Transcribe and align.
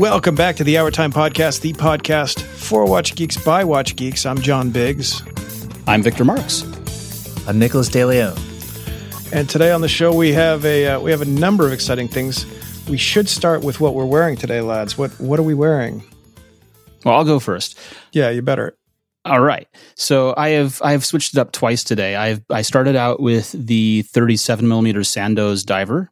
Welcome 0.00 0.34
back 0.34 0.56
to 0.56 0.64
the 0.64 0.76
HourTime 0.76 1.12
Podcast, 1.12 1.60
the 1.60 1.74
podcast 1.74 2.40
for 2.40 2.86
Watch 2.86 3.14
Geeks 3.16 3.36
by 3.36 3.64
Watch 3.64 3.96
Geeks. 3.96 4.24
I'm 4.24 4.38
John 4.40 4.70
Biggs. 4.70 5.20
I'm 5.86 6.02
Victor 6.02 6.24
Marks. 6.24 6.62
I'm 7.46 7.58
Nicholas 7.58 7.90
DeLeon. 7.90 8.34
And 9.30 9.46
today 9.46 9.70
on 9.72 9.82
the 9.82 9.88
show 9.88 10.14
we 10.14 10.32
have 10.32 10.64
a 10.64 10.86
uh, 10.86 11.00
we 11.00 11.10
have 11.10 11.20
a 11.20 11.26
number 11.26 11.66
of 11.66 11.74
exciting 11.74 12.08
things. 12.08 12.46
We 12.88 12.96
should 12.96 13.28
start 13.28 13.62
with 13.62 13.78
what 13.78 13.94
we're 13.94 14.06
wearing 14.06 14.36
today, 14.36 14.62
lads. 14.62 14.96
What 14.96 15.10
what 15.20 15.38
are 15.38 15.42
we 15.42 15.52
wearing? 15.52 16.02
Well, 17.04 17.16
I'll 17.16 17.24
go 17.24 17.38
first. 17.38 17.78
Yeah, 18.12 18.30
you 18.30 18.40
better. 18.40 18.78
All 19.26 19.42
right. 19.42 19.68
So 19.96 20.32
I 20.34 20.48
have 20.48 20.80
I 20.82 20.92
have 20.92 21.04
switched 21.04 21.34
it 21.34 21.38
up 21.38 21.52
twice 21.52 21.84
today. 21.84 22.16
I've 22.16 22.42
I 22.48 22.62
started 22.62 22.96
out 22.96 23.20
with 23.20 23.52
the 23.52 24.00
37 24.00 24.66
millimeter 24.66 25.04
Sandoz 25.04 25.62
diver, 25.62 26.10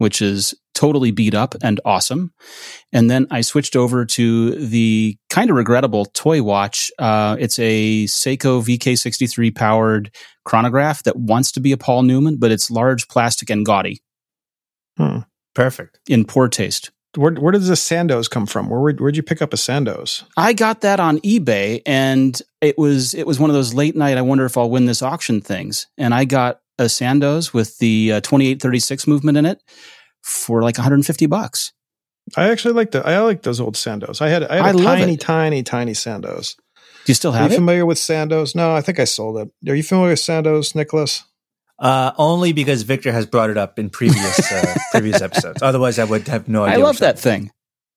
which 0.00 0.22
is 0.22 0.54
totally 0.80 1.10
beat 1.10 1.34
up 1.34 1.54
and 1.62 1.78
awesome. 1.84 2.32
And 2.90 3.10
then 3.10 3.26
I 3.30 3.42
switched 3.42 3.76
over 3.76 4.06
to 4.06 4.52
the 4.52 5.18
kind 5.28 5.50
of 5.50 5.56
regrettable 5.56 6.06
toy 6.06 6.42
watch. 6.42 6.90
Uh, 6.98 7.36
it's 7.38 7.58
a 7.58 8.04
Seiko 8.04 8.62
VK63 8.62 9.54
powered 9.54 10.10
chronograph 10.46 11.02
that 11.02 11.16
wants 11.16 11.52
to 11.52 11.60
be 11.60 11.72
a 11.72 11.76
Paul 11.76 12.04
Newman, 12.04 12.38
but 12.38 12.50
it's 12.50 12.70
large, 12.70 13.08
plastic, 13.08 13.50
and 13.50 13.66
gaudy. 13.66 14.00
Hmm. 14.96 15.18
Perfect. 15.54 16.00
In 16.08 16.24
poor 16.24 16.48
taste. 16.48 16.90
Where, 17.14 17.34
where 17.34 17.52
does 17.52 17.68
this 17.68 17.82
Sandoz 17.82 18.26
come 18.26 18.46
from? 18.46 18.70
Where 18.70 18.94
where'd 18.94 19.16
you 19.16 19.22
pick 19.22 19.42
up 19.42 19.52
a 19.52 19.58
Sandoz? 19.58 20.24
I 20.38 20.54
got 20.54 20.80
that 20.80 20.98
on 20.98 21.18
eBay, 21.18 21.82
and 21.84 22.40
it 22.62 22.78
was 22.78 23.12
it 23.12 23.26
was 23.26 23.38
one 23.38 23.50
of 23.50 23.54
those 23.54 23.74
late 23.74 23.96
night. 23.96 24.16
I 24.16 24.22
wonder 24.22 24.46
if 24.46 24.56
I'll 24.56 24.70
win 24.70 24.86
this 24.86 25.02
auction 25.02 25.42
things. 25.42 25.88
And 25.98 26.14
I 26.14 26.24
got 26.24 26.60
a 26.78 26.88
Sandoz 26.88 27.52
with 27.52 27.76
the 27.78 28.12
uh, 28.12 28.20
twenty 28.20 28.46
eight 28.46 28.62
thirty 28.62 28.78
six 28.78 29.06
movement 29.08 29.36
in 29.36 29.44
it 29.44 29.60
for 30.22 30.62
like 30.62 30.78
one 30.78 30.84
hundred 30.84 30.96
and 30.96 31.06
fifty 31.06 31.26
bucks. 31.26 31.72
I 32.36 32.50
actually 32.50 32.74
like 32.74 32.92
the 32.92 33.06
I 33.06 33.18
like 33.20 33.42
those 33.42 33.60
old 33.60 33.76
Sandoz. 33.76 34.20
I 34.20 34.28
had 34.28 34.44
I 34.44 34.66
had 34.66 34.74
a 34.74 34.78
I 34.78 34.82
tiny, 34.82 35.16
tiny, 35.16 35.62
tiny 35.62 35.94
Sandoz. 35.94 36.56
Do 37.04 37.10
you 37.10 37.14
still 37.14 37.32
have? 37.32 37.42
Are 37.42 37.48
you 37.48 37.54
it? 37.54 37.56
familiar 37.56 37.86
with 37.86 37.98
Sandoz? 37.98 38.54
No, 38.54 38.74
I 38.74 38.82
think 38.82 38.98
I 38.98 39.04
sold 39.04 39.38
it. 39.38 39.70
Are 39.70 39.74
you 39.74 39.82
familiar 39.82 40.12
with 40.12 40.20
Sandoz, 40.20 40.74
Nicholas? 40.74 41.24
Uh, 41.78 42.12
only 42.18 42.52
because 42.52 42.82
Victor 42.82 43.10
has 43.10 43.24
brought 43.24 43.48
it 43.48 43.56
up 43.56 43.78
in 43.78 43.88
previous 43.88 44.52
uh, 44.52 44.76
previous 44.90 45.22
episodes. 45.22 45.62
Otherwise, 45.62 45.98
I 45.98 46.04
would 46.04 46.28
have 46.28 46.46
no 46.46 46.64
idea. 46.64 46.78
I 46.78 46.82
love 46.82 46.98
that 46.98 47.18
thing. 47.18 47.50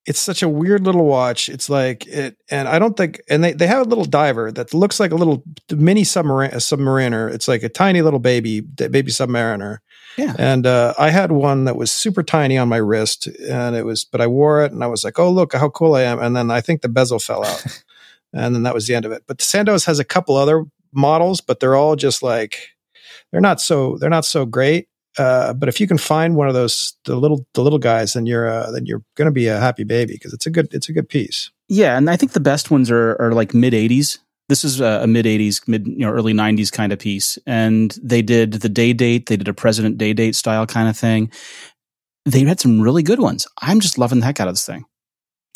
It's 0.06 0.20
such 0.20 0.42
a 0.42 0.50
weird 0.50 0.84
little 0.84 1.06
watch. 1.06 1.50
It's 1.50 1.70
like 1.70 2.08
it, 2.08 2.38
and 2.50 2.68
I 2.68 2.80
don't 2.80 2.96
think, 2.96 3.22
and 3.30 3.44
they, 3.44 3.54
they 3.54 3.68
have 3.68 3.86
a 3.86 3.90
little 3.90 4.06
diver 4.06 4.52
that 4.52 4.74
looks 4.74 5.00
like 5.00 5.12
a 5.12 5.16
little 5.16 5.44
mini 5.70 6.04
submarine, 6.04 6.52
a 6.52 6.58
submariner. 6.58 7.34
It's 7.34 7.48
like 7.48 7.64
a 7.64 7.70
tiny 7.70 8.02
little 8.02 8.20
baby, 8.20 8.62
baby 8.62 9.12
submariner. 9.12 9.78
Yeah. 10.18 10.36
And 10.38 10.66
uh, 10.66 10.94
I 10.98 11.10
had 11.10 11.32
one 11.32 11.66
that 11.66 11.76
was 11.76 11.92
super 11.92 12.24
tiny 12.24 12.58
on 12.58 12.70
my 12.70 12.78
wrist, 12.78 13.28
and 13.28 13.76
it 13.76 13.86
was, 13.86 14.06
but 14.06 14.22
I 14.22 14.28
wore 14.28 14.64
it, 14.64 14.72
and 14.72 14.84
I 14.84 14.88
was 14.88 15.04
like, 15.04 15.20
oh 15.20 15.30
look 15.30 15.54
how 15.54 15.70
cool 15.70 15.96
I 15.96 16.04
am. 16.04 16.20
And 16.20 16.36
then 16.36 16.52
I 16.52 16.62
think 16.62 16.82
the 16.82 16.90
bezel 16.90 17.20
fell 17.20 17.46
out, 17.46 17.66
and 18.34 18.54
then 18.56 18.64
that 18.64 18.74
was 18.74 18.88
the 18.88 18.96
end 18.96 19.06
of 19.06 19.12
it. 19.12 19.24
But 19.28 19.42
Sandoz 19.42 19.86
has 19.86 20.00
a 20.00 20.06
couple 20.06 20.36
other 20.36 20.66
models, 20.92 21.42
but 21.42 21.60
they're 21.60 21.76
all 21.76 21.96
just 21.96 22.22
like 22.22 22.70
they're 23.32 23.42
not 23.42 23.60
so 23.60 23.98
they're 23.98 24.10
not 24.10 24.26
so 24.26 24.46
great. 24.46 24.88
Uh, 25.18 25.54
but 25.54 25.70
if 25.70 25.80
you 25.80 25.88
can 25.88 25.98
find 25.98 26.36
one 26.36 26.48
of 26.48 26.54
those 26.54 26.96
the 27.06 27.16
little 27.16 27.46
the 27.54 27.62
little 27.62 27.80
guys, 27.80 28.14
then 28.14 28.26
you're 28.26 28.48
uh, 28.48 28.72
then 28.72 28.86
you're 28.86 29.04
going 29.16 29.28
to 29.28 29.32
be 29.32 29.48
a 29.48 29.60
happy 29.60 29.84
baby 29.84 30.14
because 30.14 30.34
it's 30.34 30.46
a 30.46 30.50
good 30.50 30.74
it's 30.74 30.90
a 30.90 30.94
good 30.94 31.10
piece. 31.10 31.52
Yeah, 31.70 31.98
and 31.98 32.10
I 32.10 32.16
think 32.16 32.34
the 32.34 32.40
best 32.40 32.72
ones 32.72 32.90
are 32.90 33.16
are 33.20 33.32
like 33.32 33.54
mid 33.54 33.74
'80s. 33.74 34.20
This 34.50 34.64
is 34.64 34.82
a, 34.82 35.02
a 35.04 35.08
mid 35.08 35.26
'80s, 35.26 35.68
mid 35.68 35.88
you 35.88 36.00
know 36.00 36.12
early 36.12 36.34
'90s 36.34 36.72
kind 36.72 36.92
of 36.92 37.00
piece, 37.00 37.38
and 37.46 37.98
they 38.02 38.22
did 38.22 38.54
the 38.54 38.70
day 38.70 38.94
date. 38.94 39.28
They 39.28 39.38
did 39.38 39.48
a 39.48 39.54
president 39.54 39.98
day 39.98 40.14
date 40.14 40.36
style 40.36 40.66
kind 40.66 40.90
of 40.90 40.98
thing. 40.98 41.32
They 42.26 42.44
had 42.44 42.60
some 42.60 42.82
really 42.82 43.04
good 43.04 43.20
ones. 43.20 43.48
I'm 43.62 43.80
just 43.80 43.98
loving 43.98 44.20
the 44.20 44.26
heck 44.26 44.40
out 44.40 44.48
of 44.48 44.54
this 44.54 44.66
thing. 44.66 44.86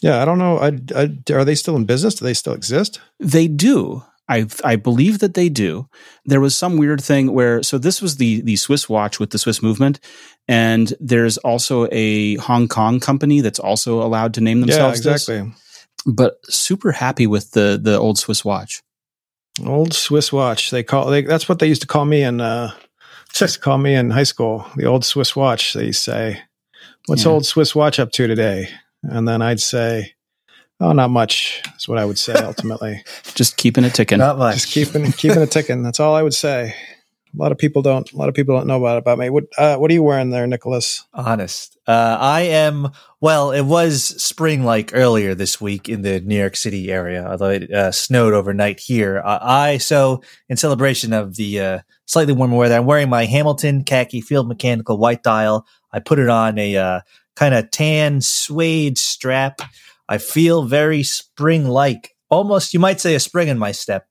Yeah, 0.01 0.21
I 0.21 0.25
don't 0.25 0.37
know. 0.37 0.57
I, 0.57 0.77
I, 0.95 1.33
are 1.33 1.45
they 1.45 1.55
still 1.55 1.75
in 1.75 1.85
business? 1.85 2.15
Do 2.15 2.25
they 2.25 2.33
still 2.33 2.53
exist? 2.53 2.99
They 3.19 3.47
do. 3.47 4.03
I 4.29 4.45
I 4.63 4.75
believe 4.75 5.19
that 5.19 5.33
they 5.33 5.49
do. 5.49 5.87
There 6.25 6.41
was 6.41 6.55
some 6.55 6.77
weird 6.77 7.01
thing 7.01 7.33
where 7.33 7.63
so 7.63 7.77
this 7.77 8.01
was 8.01 8.17
the 8.17 8.41
the 8.41 8.57
Swiss 8.57 8.89
watch 8.89 9.19
with 9.19 9.31
the 9.31 9.37
Swiss 9.37 9.63
movement, 9.63 9.99
and 10.47 10.93
there's 10.99 11.37
also 11.39 11.87
a 11.91 12.35
Hong 12.35 12.67
Kong 12.67 12.99
company 12.99 13.41
that's 13.41 13.59
also 13.59 14.01
allowed 14.01 14.33
to 14.35 14.41
name 14.41 14.61
themselves. 14.61 15.05
Yeah, 15.05 15.13
exactly. 15.13 15.49
This, 15.49 15.66
but 16.05 16.39
super 16.45 16.91
happy 16.91 17.27
with 17.27 17.51
the 17.51 17.79
the 17.81 17.97
old 17.97 18.17
Swiss 18.17 18.45
watch. 18.45 18.81
Old 19.65 19.93
Swiss 19.93 20.31
watch. 20.31 20.71
They 20.71 20.83
call 20.83 21.07
they, 21.07 21.21
that's 21.21 21.49
what 21.49 21.59
they 21.59 21.67
used 21.67 21.81
to 21.81 21.87
call 21.87 22.05
me 22.05 22.23
in 22.23 22.41
uh 22.41 22.71
just 23.33 23.61
call 23.61 23.77
me 23.77 23.93
in 23.93 24.09
high 24.09 24.23
school. 24.23 24.65
The 24.75 24.85
old 24.85 25.05
Swiss 25.05 25.35
watch. 25.35 25.73
They 25.73 25.91
say, 25.91 26.41
"What's 27.07 27.25
yeah. 27.25 27.31
old 27.31 27.45
Swiss 27.45 27.75
watch 27.75 27.99
up 27.99 28.11
to 28.13 28.27
today?" 28.27 28.69
And 29.03 29.27
then 29.27 29.41
I'd 29.41 29.59
say, 29.59 30.15
Oh, 30.79 30.91
not 30.91 31.09
much. 31.09 31.63
Is 31.77 31.87
what 31.87 31.97
I 31.97 32.05
would 32.05 32.17
say 32.17 32.33
ultimately. 32.43 33.03
Just 33.33 33.57
keeping 33.57 33.83
it 33.83 33.93
ticking. 33.93 34.19
Not 34.19 34.37
much. 34.37 34.55
Just 34.55 34.71
keeping 34.71 35.11
keeping 35.11 35.41
it 35.41 35.51
ticking. 35.51 35.83
That's 35.83 35.99
all 35.99 36.15
I 36.15 36.21
would 36.21 36.33
say. 36.33 36.75
A 37.37 37.41
lot 37.41 37.51
of 37.51 37.57
people 37.57 37.81
don't. 37.81 38.11
A 38.11 38.17
lot 38.17 38.29
of 38.29 38.35
people 38.35 38.55
don't 38.57 38.67
know 38.67 38.77
about 38.77 38.97
about 38.97 39.19
me. 39.19 39.29
What 39.29 39.45
uh, 39.57 39.77
What 39.77 39.91
are 39.91 39.93
you 39.93 40.03
wearing 40.03 40.29
there, 40.29 40.47
Nicholas? 40.47 41.05
Honest. 41.13 41.77
Uh, 41.87 42.17
I 42.19 42.41
am. 42.41 42.89
Well, 43.21 43.51
it 43.51 43.61
was 43.61 44.03
spring 44.21 44.63
like 44.63 44.91
earlier 44.93 45.35
this 45.35 45.59
week 45.61 45.89
in 45.89 46.01
the 46.01 46.19
New 46.21 46.37
York 46.37 46.55
City 46.55 46.91
area, 46.91 47.27
although 47.29 47.49
it 47.49 47.71
uh, 47.71 47.91
snowed 47.91 48.33
overnight 48.33 48.79
here. 48.79 49.21
I 49.25 49.77
so 49.77 50.21
in 50.49 50.57
celebration 50.57 51.13
of 51.13 51.35
the 51.35 51.59
uh, 51.59 51.79
slightly 52.05 52.33
warmer 52.33 52.57
weather, 52.57 52.75
I'm 52.75 52.85
wearing 52.85 53.09
my 53.09 53.25
Hamilton 53.25 53.83
khaki 53.83 54.21
field 54.21 54.47
mechanical 54.47 54.97
white 54.97 55.23
dial. 55.23 55.67
I 55.91 55.99
put 55.99 56.19
it 56.19 56.29
on 56.29 56.57
a 56.57 56.75
uh, 56.75 57.01
kind 57.35 57.53
of 57.53 57.71
tan 57.71 58.21
suede 58.21 58.97
strap 58.97 59.61
I 60.09 60.17
feel 60.17 60.63
very 60.63 61.03
spring 61.03 61.65
like, 61.65 62.15
almost 62.29 62.73
you 62.73 62.79
might 62.79 62.99
say 62.99 63.15
a 63.15 63.19
spring 63.19 63.47
in 63.47 63.57
my 63.57 63.71
step 63.71 64.06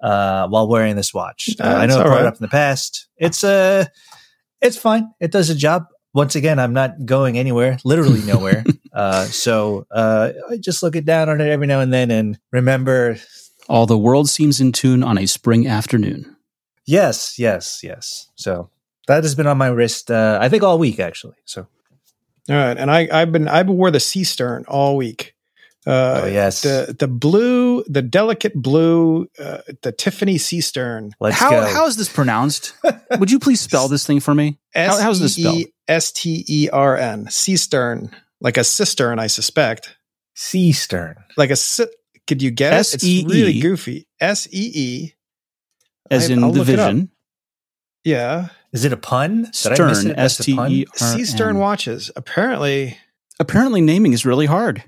uh, 0.00 0.48
while 0.48 0.68
wearing 0.68 0.96
this 0.96 1.12
watch. 1.14 1.50
Uh, 1.60 1.64
I 1.64 1.86
know 1.86 2.00
I 2.00 2.02
brought 2.02 2.12
right. 2.12 2.20
it 2.22 2.26
up 2.26 2.34
in 2.34 2.42
the 2.42 2.48
past. 2.48 3.08
It's 3.16 3.44
uh, 3.44 3.86
it's 4.60 4.76
fine. 4.76 5.10
It 5.20 5.32
does 5.32 5.50
a 5.50 5.54
job. 5.54 5.86
Once 6.14 6.34
again, 6.34 6.58
I'm 6.58 6.72
not 6.72 7.04
going 7.04 7.36
anywhere, 7.38 7.78
literally 7.84 8.22
nowhere. 8.22 8.64
uh, 8.92 9.24
so 9.24 9.86
uh, 9.90 10.32
I 10.50 10.56
just 10.56 10.82
look 10.82 10.96
it 10.96 11.04
down 11.04 11.28
on 11.28 11.40
it 11.40 11.48
every 11.48 11.66
now 11.66 11.80
and 11.80 11.92
then 11.92 12.10
and 12.10 12.38
remember. 12.52 13.18
All 13.68 13.86
the 13.86 13.98
world 13.98 14.30
seems 14.30 14.60
in 14.60 14.72
tune 14.72 15.02
on 15.02 15.18
a 15.18 15.26
spring 15.26 15.66
afternoon. 15.66 16.36
Yes, 16.86 17.36
yes, 17.38 17.80
yes. 17.82 18.28
So 18.36 18.70
that 19.08 19.24
has 19.24 19.34
been 19.34 19.48
on 19.48 19.58
my 19.58 19.66
wrist. 19.66 20.10
Uh, 20.10 20.38
I 20.40 20.48
think 20.48 20.62
all 20.62 20.78
week 20.78 21.00
actually. 21.00 21.36
So. 21.44 21.66
All 22.48 22.54
right, 22.54 22.76
and 22.76 22.92
I, 22.92 23.08
I've 23.12 23.32
been 23.32 23.48
I've 23.48 23.68
wore 23.68 23.90
the 23.90 23.98
Seestern 23.98 24.64
all 24.68 24.96
week. 24.96 25.34
Uh, 25.86 26.22
oh 26.24 26.26
yes, 26.26 26.62
the 26.62 26.96
the 26.98 27.06
blue, 27.06 27.84
the 27.84 28.02
delicate 28.02 28.54
blue, 28.54 29.28
uh, 29.38 29.58
the 29.82 29.92
Tiffany 29.92 30.36
Seestern. 30.36 31.12
Let's 31.20 31.36
how, 31.36 31.50
go. 31.50 31.64
How 31.64 31.86
is 31.86 31.96
this 31.96 32.12
pronounced? 32.12 32.74
Would 33.18 33.30
you 33.30 33.38
please 33.38 33.60
spell 33.60 33.86
this 33.86 34.04
thing 34.04 34.18
for 34.18 34.34
me? 34.34 34.58
How, 34.74 34.98
how's 35.00 35.20
this 35.20 35.36
spelled? 35.36 35.62
S 35.86 36.10
T 36.10 36.44
E 36.48 36.68
R 36.72 36.96
N. 36.96 37.30
Seestern, 37.30 38.10
like 38.40 38.56
a 38.56 38.64
cistern, 38.64 39.20
I 39.20 39.28
suspect. 39.28 39.96
Seestern, 40.34 41.16
like 41.36 41.50
a. 41.50 41.56
Could 42.26 42.42
you 42.42 42.50
get 42.50 42.72
it? 42.72 42.94
It's 42.94 43.04
really 43.04 43.60
goofy. 43.60 44.08
S 44.18 44.48
E 44.50 44.72
E, 44.74 45.14
as 46.10 46.28
in 46.28 46.40
the 46.40 46.64
vision. 46.64 47.10
Yeah. 48.02 48.48
Is 48.72 48.84
it 48.84 48.92
a 48.92 48.96
pun? 48.96 49.52
Stern. 49.52 50.12
S 50.16 50.38
T 50.38 50.52
E 50.52 50.56
R 50.56 50.66
N. 50.66 50.86
Seestern 50.94 51.58
watches. 51.58 52.10
Apparently. 52.16 52.98
Apparently, 53.38 53.80
naming 53.80 54.12
is 54.12 54.26
really 54.26 54.46
hard. 54.46 54.82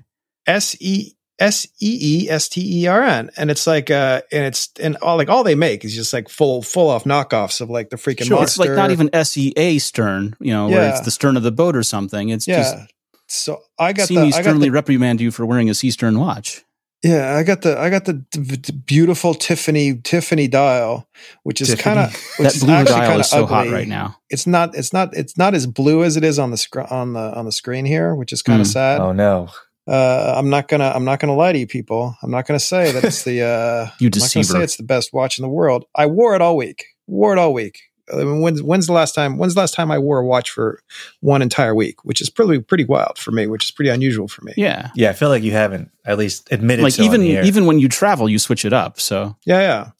S 0.49 0.75
E 0.79 1.13
S 1.39 1.67
E 1.79 2.23
E 2.25 2.29
S 2.29 2.49
T 2.49 2.81
E 2.81 2.87
R 2.87 3.03
N, 3.03 3.29
and 3.37 3.51
it's 3.51 3.67
like 3.67 3.91
uh, 3.91 4.21
and 4.31 4.45
it's 4.45 4.69
and 4.81 4.97
all 4.97 5.15
like 5.15 5.29
all 5.29 5.43
they 5.43 5.55
make 5.55 5.85
is 5.85 5.95
just 5.95 6.11
like 6.11 6.27
full 6.27 6.61
full 6.61 6.89
off 6.89 7.03
knockoffs 7.03 7.61
of 7.61 7.69
like 7.69 7.91
the 7.91 7.95
freaking 7.95 8.25
sure, 8.25 8.37
monster. 8.37 8.63
It's 8.63 8.69
like 8.69 8.75
not 8.75 8.91
even 8.91 9.09
S 9.13 9.37
E 9.37 9.53
A 9.55 9.77
stern, 9.77 10.35
you 10.39 10.51
know, 10.51 10.67
yeah. 10.67 10.75
where 10.75 10.89
it's 10.89 11.01
the 11.01 11.11
stern 11.11 11.37
of 11.37 11.43
the 11.43 11.51
boat 11.51 11.75
or 11.75 11.83
something. 11.83 12.29
It's 12.29 12.47
yeah. 12.47 12.57
just 12.57 12.93
so 13.27 13.61
I 13.77 13.93
got 13.93 14.07
see 14.07 14.15
the, 14.15 14.23
me 14.23 14.31
sternly 14.31 14.69
the, 14.69 14.73
reprimand 14.73 15.21
you 15.21 15.31
for 15.31 15.45
wearing 15.45 15.69
a 15.69 15.73
sea 15.75 15.91
stern 15.91 16.19
watch. 16.19 16.65
Yeah, 17.03 17.37
I 17.37 17.43
got 17.43 17.61
the 17.61 17.79
I 17.79 17.89
got 17.89 18.03
the, 18.03 18.25
the 18.33 18.73
beautiful 18.73 19.33
Tiffany 19.33 20.01
Tiffany 20.01 20.49
dial, 20.49 21.07
which 21.43 21.61
is 21.61 21.73
kind 21.75 21.99
of 21.99 22.11
that 22.39 22.59
blue 22.59 22.83
dial 22.83 23.19
is 23.19 23.29
so 23.29 23.43
ugly. 23.43 23.55
hot 23.55 23.67
right 23.69 23.87
now. 23.87 24.17
It's 24.29 24.45
not 24.47 24.75
it's 24.75 24.91
not 24.91 25.15
it's 25.15 25.37
not 25.37 25.53
as 25.53 25.67
blue 25.67 26.03
as 26.03 26.17
it 26.17 26.25
is 26.25 26.39
on 26.39 26.51
the 26.51 26.57
sc- 26.57 26.91
on 26.91 27.13
the 27.13 27.33
on 27.37 27.45
the 27.45 27.53
screen 27.53 27.85
here, 27.85 28.13
which 28.15 28.33
is 28.33 28.41
kind 28.41 28.59
of 28.59 28.67
mm. 28.67 28.73
sad. 28.73 28.99
Oh 28.99 29.13
no 29.13 29.49
uh, 29.89 30.35
I'm 30.37 30.49
not 30.49 30.67
gonna 30.67 30.91
I'm 30.93 31.03
not 31.03 31.19
gonna 31.19 31.35
lie 31.35 31.51
to 31.51 31.59
you 31.59 31.67
people. 31.67 32.15
I'm 32.21 32.31
not 32.31 32.45
gonna 32.45 32.59
say 32.59 32.91
that 32.91 33.03
it's 33.03 33.23
the 33.23 33.41
uh, 33.43 33.91
you 33.99 34.09
deceiver. 34.09 34.43
say 34.43 34.63
it's 34.63 34.77
the 34.77 34.83
best 34.83 35.13
watch 35.13 35.39
in 35.39 35.41
the 35.41 35.49
world. 35.49 35.85
I 35.95 36.05
wore 36.05 36.35
it 36.35 36.41
all 36.41 36.55
week. 36.55 36.85
Wore 37.07 37.33
it 37.33 37.39
all 37.39 37.53
week. 37.53 37.81
I 38.11 38.17
mean, 38.17 38.41
when's 38.41 38.61
when's 38.61 38.87
the 38.87 38.93
last 38.93 39.15
time? 39.15 39.37
When's 39.37 39.55
the 39.55 39.61
last 39.61 39.73
time 39.73 39.91
I 39.91 39.97
wore 39.97 40.19
a 40.19 40.25
watch 40.25 40.51
for 40.51 40.81
one 41.21 41.41
entire 41.41 41.73
week? 41.73 42.03
Which 42.03 42.21
is 42.21 42.29
probably 42.29 42.59
pretty 42.59 42.85
wild 42.85 43.17
for 43.17 43.31
me. 43.31 43.47
Which 43.47 43.65
is 43.65 43.71
pretty 43.71 43.89
unusual 43.89 44.27
for 44.27 44.43
me. 44.43 44.53
Yeah, 44.57 44.91
yeah. 44.95 45.09
I 45.09 45.13
feel 45.13 45.29
like 45.29 45.43
you 45.43 45.51
haven't 45.51 45.91
at 46.05 46.17
least 46.17 46.51
admitted. 46.51 46.83
Like 46.83 46.93
so 46.93 47.03
even 47.03 47.23
even 47.23 47.65
when 47.65 47.79
you 47.79 47.89
travel, 47.89 48.29
you 48.29 48.39
switch 48.39 48.65
it 48.65 48.73
up. 48.73 48.99
So 48.99 49.35
yeah, 49.45 49.59
yeah. 49.59 49.91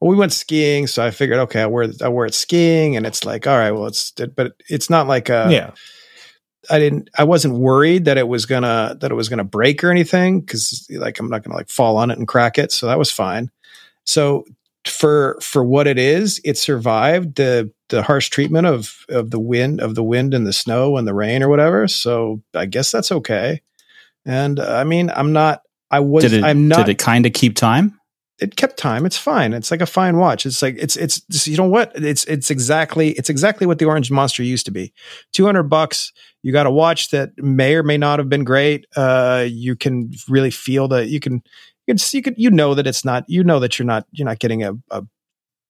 Well, 0.00 0.10
we 0.10 0.16
went 0.16 0.32
skiing, 0.32 0.86
so 0.86 1.04
I 1.04 1.10
figured, 1.10 1.38
okay, 1.40 1.60
I 1.60 1.66
wear 1.66 1.88
I 2.02 2.08
wear 2.08 2.24
it 2.24 2.34
skiing, 2.34 2.96
and 2.96 3.06
it's 3.06 3.26
like, 3.26 3.46
all 3.46 3.56
right, 3.56 3.72
well, 3.72 3.86
it's 3.86 4.12
but 4.12 4.54
it's 4.68 4.88
not 4.88 5.06
like 5.06 5.28
a 5.28 5.48
yeah 5.50 5.72
I 6.70 6.78
didn't 6.78 7.10
I 7.16 7.24
wasn't 7.24 7.54
worried 7.54 8.04
that 8.06 8.18
it 8.18 8.28
was 8.28 8.46
gonna 8.46 8.96
that 9.00 9.10
it 9.10 9.14
was 9.14 9.28
gonna 9.28 9.44
break 9.44 9.82
or 9.82 9.90
anything 9.90 10.40
because 10.40 10.86
like 10.90 11.18
I'm 11.18 11.28
not 11.28 11.42
gonna 11.42 11.56
like 11.56 11.68
fall 11.68 11.96
on 11.96 12.10
it 12.10 12.18
and 12.18 12.28
crack 12.28 12.58
it. 12.58 12.72
So 12.72 12.86
that 12.86 12.98
was 12.98 13.10
fine. 13.10 13.50
So 14.04 14.44
for 14.84 15.38
for 15.40 15.64
what 15.64 15.86
it 15.86 15.98
is, 15.98 16.40
it 16.44 16.56
survived 16.56 17.36
the 17.36 17.72
the 17.88 18.02
harsh 18.02 18.28
treatment 18.28 18.66
of 18.66 19.04
of 19.08 19.30
the 19.30 19.40
wind 19.40 19.80
of 19.80 19.94
the 19.94 20.04
wind 20.04 20.34
and 20.34 20.46
the 20.46 20.52
snow 20.52 20.96
and 20.96 21.06
the 21.06 21.14
rain 21.14 21.42
or 21.42 21.48
whatever. 21.48 21.88
So 21.88 22.42
I 22.54 22.66
guess 22.66 22.90
that's 22.90 23.12
okay. 23.12 23.62
And 24.24 24.60
uh, 24.60 24.76
I 24.76 24.84
mean, 24.84 25.10
I'm 25.10 25.32
not. 25.32 25.62
I 25.90 26.00
was. 26.00 26.24
Did 26.24 26.34
it, 26.34 26.44
I'm 26.44 26.68
not. 26.68 26.78
did 26.78 26.88
it 26.90 26.98
kind 26.98 27.24
of 27.24 27.32
keep 27.32 27.56
time? 27.56 27.98
it 28.40 28.54
kept 28.54 28.76
time. 28.76 29.04
It's 29.04 29.16
fine. 29.16 29.52
It's 29.52 29.70
like 29.70 29.80
a 29.80 29.86
fine 29.86 30.16
watch. 30.16 30.46
It's 30.46 30.62
like 30.62 30.76
it's 30.78 30.96
it's 30.96 31.20
just, 31.22 31.46
you 31.46 31.56
know 31.56 31.64
what? 31.64 31.92
It's 31.94 32.24
it's 32.24 32.50
exactly 32.50 33.10
it's 33.10 33.30
exactly 33.30 33.66
what 33.66 33.78
the 33.78 33.86
Orange 33.86 34.10
Monster 34.10 34.42
used 34.42 34.66
to 34.66 34.70
be. 34.70 34.92
Two 35.32 35.44
hundred 35.44 35.64
bucks. 35.64 36.12
You 36.42 36.52
got 36.52 36.66
a 36.66 36.70
watch 36.70 37.10
that 37.10 37.30
may 37.38 37.74
or 37.74 37.82
may 37.82 37.98
not 37.98 38.18
have 38.18 38.28
been 38.28 38.44
great. 38.44 38.86
Uh, 38.96 39.44
you 39.48 39.74
can 39.76 40.12
really 40.28 40.50
feel 40.50 40.88
that 40.88 41.08
you 41.08 41.20
can 41.20 41.42
you 41.86 41.94
can 41.94 41.98
you 42.12 42.22
can 42.22 42.34
you 42.36 42.50
know 42.50 42.74
that 42.74 42.86
it's 42.86 43.04
not 43.04 43.24
you 43.28 43.42
know 43.44 43.58
that 43.60 43.78
you're 43.78 43.86
not 43.86 44.06
you're 44.12 44.26
not 44.26 44.38
getting 44.38 44.62
a, 44.62 44.72
a 44.90 45.02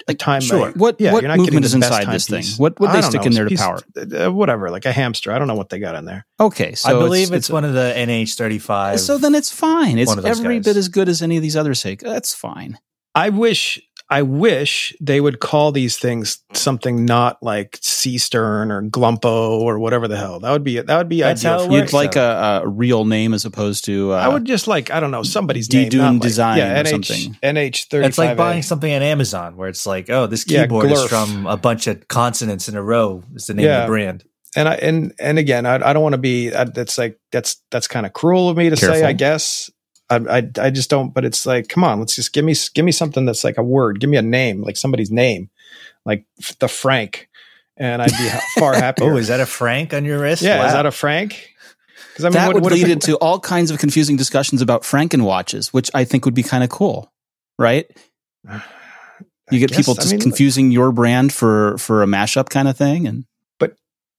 like 0.06 0.18
time 0.18 0.40
Sure. 0.40 0.68
uh, 0.68 0.72
What 0.76 1.00
yeah, 1.00 1.12
what 1.12 1.22
you're 1.22 1.28
not 1.28 1.38
movement 1.38 1.64
is 1.64 1.74
inside 1.74 2.06
this 2.12 2.26
thing? 2.28 2.36
timepiece. 2.42 2.58
What 2.58 2.78
what 2.80 2.92
they 2.92 3.00
don't 3.00 3.10
stick 3.10 3.20
know. 3.22 3.26
in 3.26 3.32
there 3.34 3.44
to 3.44 3.50
piece- 3.50 3.60
power? 3.60 3.80
uh, 4.26 4.30
whatever, 4.32 4.70
like 4.70 4.84
a 4.86 4.92
hamster. 4.92 5.32
I 5.32 5.38
don't 5.38 5.48
know 5.48 5.54
what 5.56 5.70
they 5.70 5.78
got 5.78 5.94
in 5.94 6.04
there. 6.04 6.26
Okay, 6.38 6.74
so 6.74 6.90
I 6.90 6.92
believe 6.92 7.28
it's, 7.28 7.46
it's, 7.46 7.50
one 7.50 7.64
of 7.64 7.72
the 7.72 7.92
NH35. 7.96 8.98
So 9.00 9.18
then 9.18 9.34
it's 9.34 9.50
fine. 9.50 9.98
It's 9.98 10.08
one 10.08 10.18
of 10.18 10.24
those 10.24 10.38
every 10.40 10.56
guys. 10.56 10.64
bit 10.66 10.76
as 10.76 10.88
good 10.88 11.08
as 11.08 11.22
any 11.22 11.36
of 11.36 11.42
these 11.42 11.56
other 11.56 11.72
Seiko. 11.72 12.02
That's 12.02 12.34
fine. 12.34 12.78
I 13.14 13.30
wish 13.30 13.80
I 14.10 14.22
wish 14.22 14.96
they 15.00 15.20
would 15.20 15.38
call 15.38 15.70
these 15.70 15.99
things 15.99 16.43
something 16.55 17.05
not 17.05 17.43
like 17.43 17.78
Seestern 17.82 18.70
or 18.70 18.82
Glumpo 18.82 19.60
or 19.60 19.78
whatever 19.78 20.08
the 20.08 20.16
hell. 20.16 20.40
That 20.40 20.50
would 20.50 20.64
be 20.64 20.81
that 20.81 20.96
would 20.96 21.08
be 21.10 21.20
That's 21.20 21.44
ideal. 21.44 21.58
how 21.58 21.58
it 21.58 21.66
for 21.66 21.69
me. 21.70 21.75
You'd 21.76 21.82
works, 21.82 21.93
like 21.93 22.16
a, 22.16 22.60
a 22.64 22.69
real 22.69 23.05
name 23.05 23.34
as 23.34 23.44
opposed 23.44 23.84
to. 23.84 24.12
Uh, 24.14 24.16
I 24.16 24.28
would 24.28 24.44
just 24.46 24.66
like 24.66 24.90
I 24.90 25.00
don't 25.00 25.10
know 25.10 25.22
somebody's 25.22 25.69
D 25.69 25.81
name, 25.82 25.88
Dune 25.90 26.00
not 26.00 26.12
like- 26.14 26.22
Design 26.22 26.58
yeah, 26.58 26.81
or 26.81 26.84
NH, 26.84 26.88
something. 27.06 27.34
NH 27.43 27.84
thirty. 27.88 28.06
It's 28.06 28.19
like 28.19 28.37
buying 28.37 28.62
something 28.62 28.93
on 28.93 29.02
Amazon 29.02 29.56
where 29.56 29.69
it's 29.69 29.87
like, 29.87 30.08
oh, 30.08 30.26
this 30.26 30.44
Yeah, 30.49 30.62
keyboard 30.62 30.90
is 30.90 31.04
from 31.04 31.46
a 31.46 31.56
bunch 31.58 31.87
of 31.87 32.08
consonants 32.08 32.69
in 32.69 32.76
a 32.76 32.82
row. 32.82 33.22
Is 33.34 33.46
the 33.46 33.54
name 33.54 33.66
Yeah. 33.66 33.81
of 33.81 33.87
the 33.88 33.88
brand? 33.88 34.25
and 34.56 34.66
I 34.66 34.75
and 34.76 35.12
and 35.20 35.38
again, 35.38 35.66
I, 35.66 35.75
I 35.75 35.93
don't 35.93 36.02
want 36.02 36.14
to 36.14 36.19
be. 36.19 36.54
I, 36.54 36.64
that's 36.64 36.96
like 36.96 37.20
that's 37.31 37.61
that's 37.70 37.87
kind 37.87 38.06
of 38.06 38.14
cruel 38.14 38.49
of 38.49 38.56
me 38.56 38.70
to 38.70 38.76
say. 38.76 39.04
I 39.04 39.12
guess 39.12 39.69
I, 40.10 40.16
I 40.38 40.50
I 40.58 40.70
just 40.70 40.90
don't. 40.90 41.12
But 41.12 41.25
it's 41.25 41.44
like, 41.46 41.69
come 41.69 41.84
on, 41.84 41.99
let's 42.00 42.14
just 42.14 42.32
give 42.32 42.44
me 42.44 42.55
give 42.75 42.84
me 42.84 42.93
something 42.93 43.25
that's 43.25 43.44
like 43.44 43.58
a 43.58 43.62
word. 43.62 44.00
Give 44.00 44.08
me 44.10 44.16
a 44.16 44.22
name, 44.22 44.62
like 44.62 44.76
somebody's 44.76 45.10
name, 45.10 45.50
like 46.05 46.25
f- 46.40 46.58
the 46.58 46.69
Frank, 46.69 47.28
and 47.76 48.00
I'd 48.02 48.10
be 48.10 48.31
far 48.58 48.75
happier. 48.87 49.12
Oh, 49.12 49.16
is 49.16 49.28
that 49.28 49.40
a 49.40 49.46
Frank 49.46 49.93
on 49.93 50.05
your 50.05 50.19
wrist? 50.20 50.43
yeah, 50.43 50.66
is 50.66 50.72
that 50.72 50.87
a 50.87 50.90
Frank? 50.90 51.50
Because 52.12 52.25
I 52.25 52.28
mean, 52.28 52.34
that 52.34 52.46
what, 52.49 52.55
would 52.55 52.62
what 52.64 52.72
lead 52.72 52.88
it- 52.88 52.93
into 52.93 53.16
all 53.19 53.38
kinds 53.38 53.70
of 53.70 53.78
confusing 53.78 54.16
discussions 54.16 54.62
about 54.62 54.82
Franken 54.82 55.22
watches, 55.22 55.72
which 55.72 55.90
I 55.94 56.05
think 56.05 56.25
would 56.25 56.34
be 56.34 56.43
kind 56.43 56.64
of 56.64 56.70
cool, 56.70 57.12
right? 57.58 57.87
You 59.50 59.58
get 59.58 59.70
guess, 59.70 59.78
people 59.78 59.94
I 59.94 60.02
just 60.02 60.11
mean, 60.12 60.20
confusing 60.20 60.70
your 60.72 60.93
brand 60.93 61.32
for 61.32 61.78
for 61.78 62.02
a 62.02 62.06
mashup 62.06 62.50
kind 62.50 62.69
of 62.69 62.76
thing, 62.76 63.06
and 63.08 63.25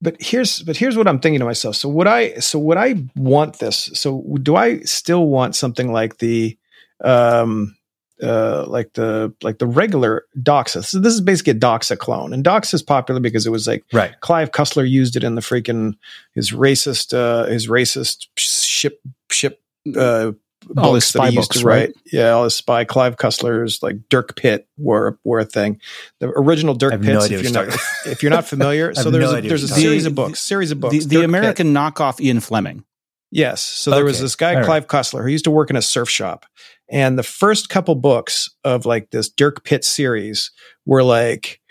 but 0.02 0.16
here's 0.20 0.62
but 0.64 0.78
here's 0.78 0.98
what 0.98 1.08
I'm 1.08 1.20
thinking 1.20 1.40
to 1.40 1.46
myself. 1.46 1.76
So 1.76 1.90
would 1.90 2.08
I 2.08 2.36
so 2.36 2.60
would 2.60 2.78
I 2.78 2.96
want 3.16 3.60
this? 3.60 3.90
So 3.94 4.22
do 4.42 4.56
I 4.56 4.80
still 4.82 5.28
want 5.28 5.56
something 5.56 5.92
like 5.92 6.18
the 6.20 6.58
um 7.04 7.76
uh 8.22 8.66
like 8.68 8.94
the 8.94 9.34
like 9.44 9.60
the 9.60 9.68
regular 9.68 10.26
Doxa? 10.38 10.86
So 10.86 11.00
this 11.00 11.14
is 11.14 11.22
basically 11.22 11.52
a 11.52 11.56
Doxa 11.56 11.98
clone. 11.98 12.34
And 12.34 12.44
Doxa 12.44 12.76
is 12.76 12.84
popular 12.84 13.20
because 13.20 13.46
it 13.46 13.52
was 13.52 13.68
like 13.68 13.84
right. 13.92 14.18
Clive 14.22 14.52
Cussler 14.52 14.90
used 14.90 15.16
it 15.16 15.24
in 15.24 15.36
the 15.36 15.42
freaking 15.42 15.96
his 16.34 16.52
racist 16.52 17.14
uh 17.14 17.46
his 17.48 17.68
racist 17.68 18.28
ship 18.38 19.02
ship 19.30 19.62
uh 19.98 20.32
All 20.78 20.94
his 20.94 21.06
books 21.06 21.14
that 21.14 21.18
spy 21.20 21.30
he 21.30 21.36
used 21.36 21.50
books, 21.50 21.60
to 21.62 21.66
write. 21.66 21.76
right? 21.88 21.96
Yeah, 22.12 22.30
all 22.32 22.44
his 22.44 22.56
spy 22.56 22.84
Clive 22.86 23.16
Cussler's 23.16 23.82
like 23.82 23.96
Dirk 24.10 24.36
Pitt 24.36 24.68
were 24.78 25.18
were 25.24 25.40
a 25.40 25.46
thing. 25.46 25.80
The 26.20 26.30
original 26.30 26.76
Dirk 26.76 26.94
I 26.94 26.96
have 26.98 27.04
no 27.06 27.20
Pitts, 27.20 27.26
if 27.26 27.32
you're 27.32 27.52
you're 27.52 27.66
not 27.66 27.80
if 28.06 28.24
you're 28.24 28.30
not 28.30 28.46
familiar, 28.46 28.94
so 28.96 29.10
there's 29.10 29.32
no 29.32 29.38
a, 29.38 29.42
there's 29.42 29.64
a 29.64 29.68
series 29.68 30.04
talking 30.04 30.12
of 30.12 30.16
books, 30.16 30.40
series 30.40 30.72
of 30.72 30.82
the, 30.82 30.90
books. 30.90 31.06
the 31.06 31.16
Dirk 31.16 31.26
American 31.26 31.68
Pitt. 31.68 31.76
knockoff 31.76 32.20
Ian 32.20 32.40
Fleming. 32.40 32.84
Yes. 33.32 33.62
So 33.62 33.92
there 33.92 34.04
was 34.04 34.20
this 34.20 34.36
guy, 34.36 34.52
All 34.52 34.56
right. 34.58 34.66
Clive 34.66 34.88
Cussler, 34.88 35.22
who 35.22 35.28
used 35.30 35.44
to 35.44 35.52
work 35.52 35.70
in 35.70 35.76
a 35.76 35.82
surf 35.82 36.10
shop. 36.10 36.46
And 36.90 37.18
the 37.20 37.24
first 37.24 37.70
couple 37.70 37.94
books 37.94 38.50
of 38.64 38.86
like 38.86 39.12
this 39.12 39.30
Dirk 39.30 39.64
Pitt 39.64 39.86
series 39.86 40.52
were 40.86 41.04
like, 41.04 41.44
d- 41.44 41.69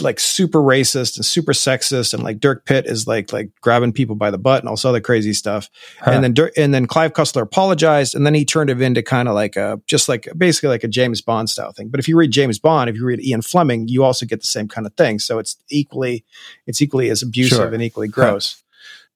like 0.00 0.20
super 0.20 0.60
racist 0.60 1.16
and 1.16 1.24
super 1.24 1.52
sexist. 1.52 2.14
And 2.14 2.22
like 2.22 2.40
Dirk 2.40 2.64
Pitt 2.64 2.86
is 2.86 3.06
like, 3.06 3.32
like 3.32 3.50
grabbing 3.60 3.92
people 3.92 4.16
by 4.16 4.30
the 4.30 4.38
butt 4.38 4.60
and 4.60 4.68
all 4.68 4.74
this 4.74 4.84
other 4.84 5.00
crazy 5.00 5.32
stuff. 5.32 5.68
Huh. 6.00 6.12
And 6.12 6.24
then, 6.24 6.34
Dirk, 6.34 6.52
and 6.56 6.72
then 6.72 6.86
Clive 6.86 7.12
Cussler 7.12 7.42
apologized. 7.42 8.14
And 8.14 8.24
then 8.24 8.34
he 8.34 8.44
turned 8.44 8.70
it 8.70 8.80
into 8.80 9.02
kind 9.02 9.28
of 9.28 9.34
like 9.34 9.56
a, 9.56 9.80
just 9.86 10.08
like 10.08 10.28
basically 10.36 10.68
like 10.68 10.84
a 10.84 10.88
James 10.88 11.20
Bond 11.20 11.50
style 11.50 11.72
thing. 11.72 11.88
But 11.88 12.00
if 12.00 12.08
you 12.08 12.16
read 12.16 12.30
James 12.30 12.58
Bond, 12.58 12.88
if 12.88 12.96
you 12.96 13.04
read 13.04 13.20
Ian 13.20 13.42
Fleming, 13.42 13.88
you 13.88 14.04
also 14.04 14.26
get 14.26 14.40
the 14.40 14.46
same 14.46 14.68
kind 14.68 14.86
of 14.86 14.94
thing. 14.94 15.18
So 15.18 15.38
it's 15.38 15.56
equally, 15.70 16.24
it's 16.66 16.80
equally 16.80 17.10
as 17.10 17.22
abusive 17.22 17.56
Sure. 17.56 17.72
and 17.72 17.82
equally 17.82 18.08
gross. 18.08 18.62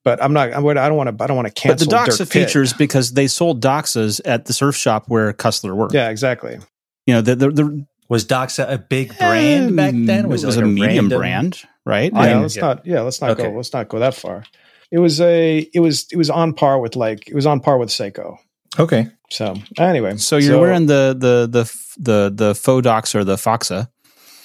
But 0.04 0.22
I'm 0.22 0.34
not. 0.34 0.48
I 0.52 0.60
don't 0.60 0.64
want 0.64 0.76
to. 0.76 0.82
I 1.24 1.26
don't 1.26 1.36
want 1.36 1.56
to 1.56 1.68
But 1.68 1.78
the. 1.78 1.86
Doxa 1.86 2.30
features 2.30 2.74
because 2.74 3.14
they 3.14 3.26
sold 3.26 3.62
Doxas 3.62 4.20
at 4.26 4.44
the 4.44 4.52
surf 4.52 4.76
shop 4.76 5.06
where 5.08 5.32
Cussler 5.32 5.74
worked. 5.74 5.94
Yeah, 5.94 6.10
exactly. 6.10 6.58
You 7.06 7.14
know, 7.14 7.20
the, 7.22 7.36
the, 7.36 7.50
the 7.50 7.86
Was 8.08 8.24
Doxa 8.26 8.70
a 8.70 8.78
big 8.78 9.16
brand 9.18 9.74
back 9.76 9.92
hmm, 9.92 10.06
then? 10.06 10.28
Was 10.28 10.44
it 10.44 10.46
was 10.46 10.56
like 10.56 10.64
a, 10.64 10.68
medium 10.68 11.04
random- 11.08 11.18
brand, 11.18 11.62
right? 11.84 12.12
Yeah, 12.12 12.18
I- 12.20 12.40
let's 12.40 12.56
yeah. 12.56 12.62
not. 12.62 12.86
Yeah, 12.86 13.00
let's 13.00 13.20
not 13.20 13.30
Okay. 13.30 13.44
go. 13.44 13.50
Let's 13.56 13.72
not 13.72 13.88
go 13.88 13.98
that 13.98 14.14
far. 14.14 14.44
It 14.90 14.98
was 14.98 15.20
a. 15.20 15.58
It 15.72 15.80
was. 15.80 16.06
It 16.12 16.16
was 16.16 16.30
on 16.30 16.52
par 16.52 16.78
with 16.80 16.96
like. 16.96 17.28
It 17.28 17.34
was 17.34 17.46
on 17.46 17.60
par 17.60 17.78
with 17.78 17.88
Seiko. 17.88 18.36
Okay. 18.78 19.08
So 19.30 19.54
anyway, 19.78 20.16
So 20.18 20.36
you're 20.36 20.60
wearing 20.60 20.86
the 20.86 21.16
the 21.18 21.48
the 21.50 21.72
the 21.98 22.32
the 22.34 22.54
faux 22.54 22.82
Dox 22.84 23.14
or 23.14 23.24
the 23.24 23.36
Foxa. 23.36 23.88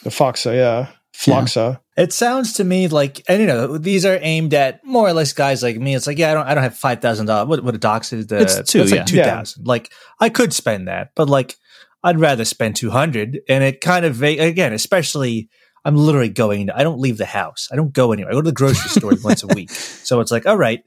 the 0.03 0.09
Foxa. 0.09 0.55
Yeah, 0.55 0.87
Floxa. 1.15 1.79
It 1.97 2.13
sounds 2.13 2.53
to 2.53 2.63
me 2.63 2.87
like, 2.87 3.21
and 3.27 3.41
you 3.41 3.47
know, 3.47 3.77
these 3.77 4.05
are 4.05 4.17
aimed 4.21 4.53
at 4.53 4.83
more 4.85 5.07
or 5.07 5.13
less 5.13 5.33
guys 5.33 5.61
like 5.61 5.77
me. 5.77 5.93
It's 5.95 6.07
like, 6.07 6.17
yeah, 6.17 6.31
I 6.31 6.33
don't, 6.33 6.47
I 6.47 6.53
don't 6.53 6.63
have 6.63 6.77
five 6.77 7.01
thousand 7.01 7.25
dollars. 7.25 7.49
What, 7.49 7.63
what 7.63 7.75
a 7.75 7.77
dox 7.77 8.13
is? 8.13 8.27
The, 8.27 8.39
It's 8.39 8.71
two, 8.71 8.81
It's 8.81 8.91
like 8.91 8.99
yeah. 8.99 9.05
two 9.05 9.17
thousand. 9.21 9.67
Like, 9.67 9.91
I 10.19 10.29
could 10.29 10.53
spend 10.53 10.87
that, 10.87 11.11
but 11.15 11.27
like, 11.29 11.57
I'd 12.03 12.19
rather 12.19 12.45
spend 12.45 12.75
two 12.75 12.91
hundred. 12.91 13.39
And 13.47 13.63
it 13.63 13.81
kind 13.81 14.05
of 14.05 14.21
again, 14.21 14.73
especially, 14.73 15.49
I'm 15.85 15.95
literally 15.95 16.29
going. 16.29 16.69
I 16.69 16.83
don't 16.83 16.99
leave 16.99 17.17
the 17.17 17.25
house. 17.25 17.67
I 17.71 17.75
don't 17.75 17.93
go 17.93 18.11
anywhere. 18.11 18.31
I 18.31 18.35
go 18.35 18.41
to 18.41 18.49
the 18.49 18.53
grocery 18.53 18.89
store 18.89 19.13
once 19.23 19.43
a 19.43 19.47
week. 19.47 19.69
So 19.71 20.19
it's 20.19 20.31
like, 20.31 20.45
all 20.45 20.57
right, 20.57 20.83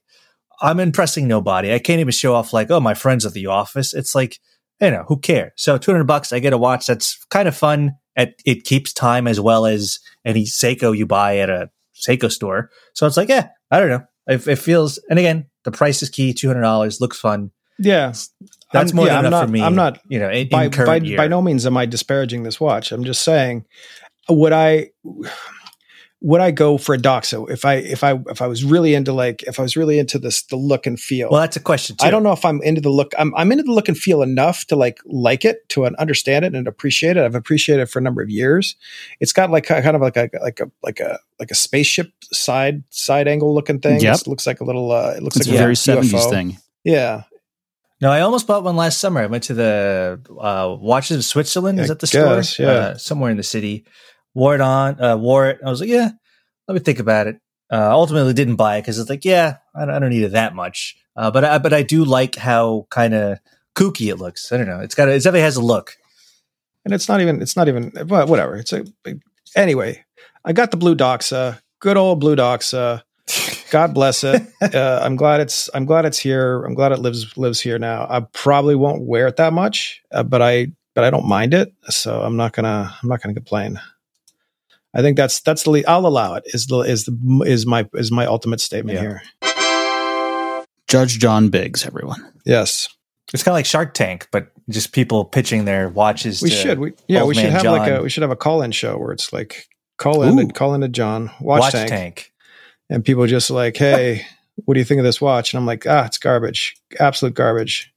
I'm 0.60 0.80
impressing 0.80 1.26
nobody. 1.26 1.74
I 1.74 1.78
can't 1.78 2.00
even 2.00 2.12
show 2.12 2.34
off 2.34 2.52
like, 2.52 2.70
oh, 2.70 2.80
my 2.80 2.94
friends 2.94 3.26
at 3.26 3.32
the 3.32 3.46
office. 3.46 3.94
It's 3.94 4.14
like, 4.14 4.38
you 4.80 4.90
know, 4.90 5.04
who 5.08 5.18
cares? 5.18 5.52
So 5.56 5.78
200 5.78 6.04
bucks, 6.04 6.32
I 6.32 6.38
get 6.38 6.52
a 6.52 6.58
watch 6.58 6.86
that's 6.86 7.24
kind 7.26 7.48
of 7.48 7.56
fun. 7.56 7.96
At, 8.14 8.34
it 8.44 8.64
keeps 8.64 8.92
time 8.92 9.26
as 9.26 9.40
well 9.40 9.64
as 9.64 9.98
any 10.24 10.44
Seiko 10.44 10.96
you 10.96 11.06
buy 11.06 11.38
at 11.38 11.48
a 11.48 11.70
Seiko 11.96 12.30
store. 12.30 12.70
So 12.94 13.06
it's 13.06 13.16
like, 13.16 13.28
yeah, 13.28 13.48
I 13.70 13.80
don't 13.80 13.88
know. 13.88 14.04
It, 14.26 14.46
it 14.46 14.56
feels, 14.56 14.98
and 15.08 15.18
again, 15.18 15.46
the 15.64 15.72
price 15.72 16.02
is 16.02 16.10
key. 16.10 16.34
$200 16.34 17.00
looks 17.00 17.18
fun. 17.18 17.50
Yeah, 17.78 18.12
That's 18.72 18.90
I'm- 18.92 18.96
more 18.96 19.06
yeah, 19.06 19.16
than 19.16 19.18
I'm 19.18 19.26
enough 19.26 19.40
not- 19.40 19.46
for 19.46 19.52
me. 19.52 19.62
I'm 19.62 19.74
not- 19.74 20.00
you 20.08 20.18
know, 20.18 20.30
in, 20.30 20.48
by 20.48 20.64
in 20.64 20.70
by, 20.70 20.96
year. 20.96 21.16
by 21.16 21.28
no 21.28 21.42
means 21.42 21.66
am 21.66 21.76
I 21.76 21.86
disparaging 21.86 22.42
this 22.42 22.60
watch. 22.60 22.92
I'm 22.92 23.04
just 23.04 23.22
saying, 23.22 23.64
would 24.28 24.52
I 24.52 24.90
would 26.24 26.40
I 26.40 26.52
go 26.52 26.78
for 26.78 26.94
a 26.94 26.98
Doxa 26.98 27.50
if 27.50 27.64
I 27.64 27.74
if 27.74 28.04
I 28.04 28.16
if 28.28 28.40
I 28.40 28.46
was 28.46 28.62
really 28.62 28.94
into 28.94 29.12
like 29.12 29.42
if 29.42 29.58
I 29.58 29.62
was 29.62 29.76
really 29.76 29.98
into 29.98 30.20
this 30.20 30.42
the 30.42 30.54
look 30.54 30.86
and 30.86 30.98
feel. 30.98 31.28
well, 31.30 31.40
that's 31.40 31.56
a 31.56 31.60
question 31.60 31.96
too. 31.96 32.06
I 32.06 32.10
don't 32.10 32.22
know 32.22 32.30
if 32.30 32.44
I'm 32.44 32.62
into 32.62 32.80
the 32.80 32.90
look. 32.90 33.12
I'm, 33.18 33.34
I'm 33.34 33.50
into 33.50 33.64
the 33.64 33.72
look 33.72 33.88
and 33.88 33.98
feel 33.98 34.22
enough 34.22 34.64
to 34.66 34.76
like 34.76 35.00
like 35.04 35.44
it, 35.44 35.68
to 35.70 35.84
understand 35.84 36.44
it 36.44 36.54
and 36.54 36.68
appreciate 36.68 37.16
it. 37.16 37.24
I've 37.24 37.34
appreciated 37.34 37.82
it 37.82 37.86
for 37.86 37.98
a 37.98 38.02
number 38.02 38.22
of 38.22 38.30
years. 38.30 38.76
It's 39.18 39.32
got 39.32 39.50
like 39.50 39.68
a, 39.68 39.82
kind 39.82 39.96
of 39.96 40.00
like 40.02 40.16
a 40.16 40.30
like 40.40 40.60
a 40.60 40.70
like 40.84 41.00
a 41.00 41.18
like 41.40 41.50
a 41.50 41.56
spaceship 41.56 42.12
side 42.32 42.84
side 42.90 43.26
angle 43.26 43.52
looking 43.52 43.80
thing. 43.80 44.00
Yep. 44.00 44.18
It 44.20 44.26
looks 44.28 44.46
like 44.46 44.60
a 44.60 44.64
little. 44.64 44.92
Uh, 44.92 45.14
it 45.16 45.24
looks 45.24 45.34
It's 45.36 45.48
like 45.48 45.56
a 45.56 45.58
very 45.58 45.74
UFO. 45.74 46.02
70s 46.04 46.30
thing. 46.30 46.58
Yeah, 46.84 47.22
No, 48.02 48.10
I 48.10 48.22
almost 48.22 48.48
bought 48.48 48.64
one 48.64 48.74
last 48.74 48.98
summer. 48.98 49.20
I 49.20 49.26
went 49.26 49.44
to 49.44 49.54
the 49.54 50.20
uh, 50.28 50.76
Watches 50.80 51.18
of 51.18 51.24
Switzerland. 51.24 51.78
Is 51.78 51.86
that 51.86 52.00
the 52.00 52.08
guess, 52.08 52.50
store? 52.50 52.66
yeah. 52.66 52.72
Uh, 52.72 52.96
somewhere 52.96 53.30
in 53.30 53.36
the 53.36 53.44
city. 53.44 53.84
Wore 54.34 54.56
it 54.56 54.60
on, 54.60 55.00
uh, 55.00 55.16
wore 55.16 55.46
it. 55.50 55.60
I 55.64 55.70
was 55.70 55.78
like, 55.80 55.88
yeah, 55.88 56.10
let 56.66 56.74
me 56.74 56.80
think 56.80 56.98
about 56.98 57.28
it. 57.28 57.36
Uh, 57.72 57.92
ultimately, 57.92 58.32
didn't 58.32 58.56
buy 58.56 58.78
it 58.78 58.82
because 58.82 58.98
it's 58.98 59.08
like, 59.08 59.24
yeah, 59.24 59.58
I 59.72 59.84
don't, 59.84 59.94
I 59.94 59.98
don't 60.00 60.10
need 60.10 60.24
it 60.24 60.32
that 60.32 60.52
much. 60.52 60.96
Uh, 61.14 61.30
but 61.30 61.44
I, 61.44 61.58
but 61.58 61.72
I 61.72 61.82
do 61.82 62.04
like 62.04 62.34
how 62.34 62.88
kind 62.90 63.14
of 63.14 63.38
kooky 63.76 64.10
it 64.10 64.16
looks. 64.16 64.50
I 64.50 64.56
don't 64.56 64.66
know. 64.66 64.80
It's 64.80 64.96
got 64.96 65.06
a, 65.06 65.12
it 65.12 65.18
definitely 65.18 65.42
has 65.42 65.56
a 65.56 65.62
look. 65.62 65.96
and 66.84 66.92
it's 66.92 67.08
not 67.08 67.20
even. 67.20 67.40
It's 67.40 67.56
not 67.56 67.68
even. 67.68 67.92
Well, 68.08 68.26
whatever. 68.26 68.56
It's 68.56 68.72
a. 68.72 68.84
Anyway, 69.54 70.04
I 70.44 70.52
got 70.52 70.72
the 70.72 70.76
blue 70.76 70.96
Doxa. 70.96 71.60
Good 71.78 71.96
old 71.96 72.18
blue 72.18 72.34
Doxa. 72.34 73.02
God 73.72 73.94
bless 73.94 74.22
it. 74.22 74.42
Uh, 74.62 75.00
I'm 75.02 75.16
glad 75.16 75.40
it's. 75.40 75.68
I'm 75.74 75.84
glad 75.86 76.04
it's 76.04 76.18
here. 76.18 76.62
I'm 76.62 76.74
glad 76.74 76.92
it 76.92 76.98
lives 77.00 77.36
lives 77.36 77.60
here 77.60 77.78
now. 77.80 78.06
I 78.08 78.20
probably 78.32 78.76
won't 78.76 79.02
wear 79.02 79.26
it 79.26 79.36
that 79.36 79.52
much, 79.52 80.00
uh, 80.12 80.22
but 80.22 80.40
I 80.40 80.68
but 80.94 81.02
I 81.04 81.10
don't 81.10 81.26
mind 81.26 81.52
it. 81.52 81.72
So 81.88 82.22
I'm 82.22 82.36
not 82.36 82.52
gonna. 82.52 82.94
I'm 83.02 83.08
not 83.08 83.20
gonna 83.20 83.34
complain. 83.34 83.80
I 84.94 85.00
think 85.02 85.16
that's 85.16 85.40
that's 85.40 85.64
the. 85.64 85.70
le- 85.70 85.82
I'll 85.88 86.06
allow 86.06 86.34
it. 86.34 86.44
Is 86.54 86.66
the 86.66 86.78
is 86.80 87.06
the 87.06 87.44
is 87.46 87.66
my 87.66 87.88
is 87.94 88.12
my 88.12 88.24
ultimate 88.24 88.60
statement 88.60 88.96
Yeah. 88.96 89.18
here. 89.42 90.62
Judge 90.86 91.18
John 91.18 91.48
Biggs, 91.48 91.84
everyone. 91.86 92.22
Yes, 92.44 92.88
It's 93.34 93.42
kind 93.42 93.52
of 93.52 93.56
like 93.56 93.66
Shark 93.66 93.94
Tank, 93.94 94.28
but 94.30 94.48
just 94.68 94.92
people 94.92 95.24
pitching 95.24 95.64
their 95.64 95.88
watches. 95.88 96.40
we 96.42 96.50
to 96.50 96.54
should. 96.54 96.78
We 96.78 96.92
yeah, 97.08 97.24
we 97.24 97.34
should 97.34 97.44
Man 97.44 97.52
have 97.52 97.64
like 97.64 97.90
a 97.90 98.02
we 98.02 98.10
should 98.10 98.22
have 98.22 98.30
a 98.30 98.36
call 98.36 98.62
in 98.62 98.70
show 98.72 98.96
where 98.98 99.12
it's 99.12 99.32
like 99.32 99.66
call 99.98 100.22
in 100.22 100.36
Ooh. 100.38 100.40
and 100.40 100.54
call 100.54 100.74
in 100.74 100.82
to 100.82 100.88
John 100.88 101.30
watch, 101.40 101.60
watch 101.62 101.72
tank, 101.72 101.88
tank. 101.90 102.31
And 102.92 103.04
people 103.04 103.26
just 103.26 103.50
like, 103.50 103.76
hey, 103.76 104.24
what 104.64 104.74
do 104.74 104.80
you 104.80 104.84
think 104.84 104.98
of 104.98 105.04
this 105.04 105.20
watch? 105.20 105.52
And 105.52 105.58
I'm 105.58 105.66
like, 105.66 105.86
ah, 105.86 106.04
it's 106.06 106.18
garbage, 106.18 106.76
absolute 107.00 107.34
garbage. 107.34 107.92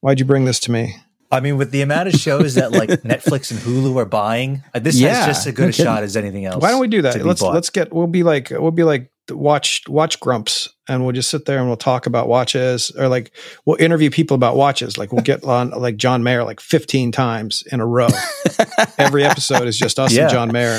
Why'd 0.00 0.18
you 0.20 0.24
bring 0.24 0.44
this 0.44 0.60
to 0.60 0.70
me? 0.70 0.94
I 1.30 1.40
mean, 1.40 1.56
with 1.56 1.72
the 1.72 1.82
amount 1.82 2.08
of 2.08 2.14
shows 2.14 2.54
that 2.54 2.70
like 2.70 2.88
Netflix 3.02 3.50
and 3.50 3.58
Hulu 3.58 3.96
are 3.96 4.04
buying, 4.04 4.62
uh, 4.74 4.78
this 4.78 4.96
Yeah, 4.96 5.14
has 5.14 5.26
just 5.26 5.46
as 5.48 5.54
good 5.54 5.70
a 5.70 5.72
shot 5.72 6.04
as 6.04 6.16
anything 6.16 6.44
else. 6.44 6.62
Why 6.62 6.70
don't 6.70 6.80
we 6.80 6.86
do 6.86 7.02
that? 7.02 7.22
Let's 7.24 7.40
bought. 7.40 7.52
let's 7.54 7.70
get 7.70 7.92
we'll 7.92 8.06
be 8.06 8.22
like 8.22 8.50
we'll 8.50 8.70
be 8.70 8.84
like 8.84 9.10
watch 9.32 9.82
watch 9.88 10.20
grumps 10.20 10.68
and 10.88 11.02
we'll 11.02 11.12
just 11.12 11.28
sit 11.28 11.44
there 11.46 11.58
and 11.58 11.66
we'll 11.66 11.76
talk 11.76 12.06
about 12.06 12.28
watches 12.28 12.92
or 12.92 13.08
like 13.08 13.32
we'll 13.64 13.76
interview 13.82 14.08
people 14.08 14.36
about 14.36 14.54
watches. 14.56 14.96
Like 14.96 15.12
we'll 15.12 15.24
get 15.24 15.42
on 15.42 15.70
like 15.76 15.96
John 15.96 16.22
Mayer 16.22 16.44
like 16.44 16.60
15 16.60 17.10
times 17.10 17.64
in 17.72 17.80
a 17.80 17.86
row. 17.86 18.06
Every 18.98 19.24
episode 19.24 19.66
is 19.66 19.76
just 19.76 19.98
us 19.98 20.12
Yeah. 20.12 20.22
and 20.22 20.30
John 20.30 20.52
Mayer. 20.52 20.78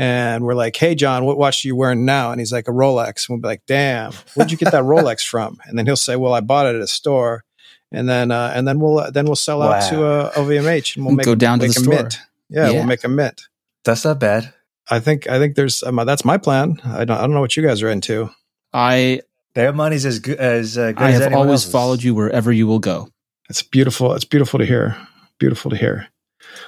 And 0.00 0.44
we're 0.44 0.54
like, 0.54 0.76
hey 0.76 0.94
John, 0.94 1.24
what 1.24 1.38
watch 1.38 1.64
are 1.64 1.68
you 1.68 1.74
wearing 1.74 2.04
now? 2.04 2.30
And 2.30 2.40
he's 2.40 2.52
like 2.52 2.68
a 2.68 2.70
Rolex. 2.70 3.28
And 3.28 3.30
we'll 3.30 3.40
be 3.40 3.48
like, 3.48 3.66
damn, 3.66 4.12
where'd 4.34 4.52
you 4.52 4.56
get 4.56 4.70
that 4.70 4.84
Rolex 4.84 5.26
from? 5.26 5.58
And 5.64 5.76
then 5.76 5.86
he'll 5.86 5.96
say, 5.96 6.14
Well, 6.14 6.32
I 6.34 6.40
bought 6.40 6.66
it 6.66 6.76
at 6.76 6.80
a 6.82 6.86
store. 6.86 7.42
And 7.90 8.08
then 8.08 8.30
uh, 8.30 8.52
and 8.54 8.68
then 8.68 8.78
we'll 8.78 9.00
uh, 9.00 9.10
then 9.10 9.24
we'll 9.26 9.34
sell 9.34 9.60
out 9.60 9.88
to 9.90 10.04
uh, 10.06 10.30
LVMH 10.34 10.94
and 10.96 11.04
we'll 11.04 11.16
make 11.16 11.26
Go 11.26 11.34
down 11.34 11.58
to 11.58 11.66
the 11.66 11.70
a 11.70 11.72
store. 11.72 11.94
mint. 11.94 12.18
Yeah, 12.48 12.66
Yeah. 12.68 12.72
we'll 12.74 12.84
make 12.86 13.02
a 13.02 13.08
mint. 13.08 13.42
That's 13.84 14.04
not 14.04 14.20
bad. 14.20 14.52
I 14.88 15.00
think 15.00 15.28
I 15.28 15.38
think 15.40 15.56
there's 15.56 15.82
um, 15.82 15.96
that's 16.06 16.24
my 16.24 16.38
plan. 16.38 16.80
I 16.84 17.04
don't 17.04 17.16
I 17.18 17.22
don't 17.22 17.32
know 17.32 17.40
what 17.40 17.56
you 17.56 17.62
guys 17.66 17.82
are 17.82 17.90
into. 17.90 18.30
I 18.72 19.22
Their 19.54 19.72
money's 19.72 20.06
as 20.06 20.20
good 20.20 20.38
as 20.38 20.78
uh, 20.78 20.92
good 20.92 21.02
I 21.02 21.10
as 21.12 21.22
have 21.24 21.32
always 21.34 21.50
else's. 21.62 21.72
followed 21.72 22.02
you 22.04 22.14
wherever 22.14 22.52
you 22.52 22.66
will 22.68 22.78
go. 22.78 23.08
It's 23.50 23.62
beautiful. 23.62 24.12
It's 24.14 24.24
beautiful 24.24 24.60
to 24.60 24.64
hear. 24.66 24.96
Beautiful 25.38 25.70
to 25.72 25.76
hear. 25.76 26.06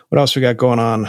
What 0.08 0.18
else 0.18 0.34
we 0.34 0.42
got 0.42 0.56
going 0.56 0.78
on? 0.80 1.08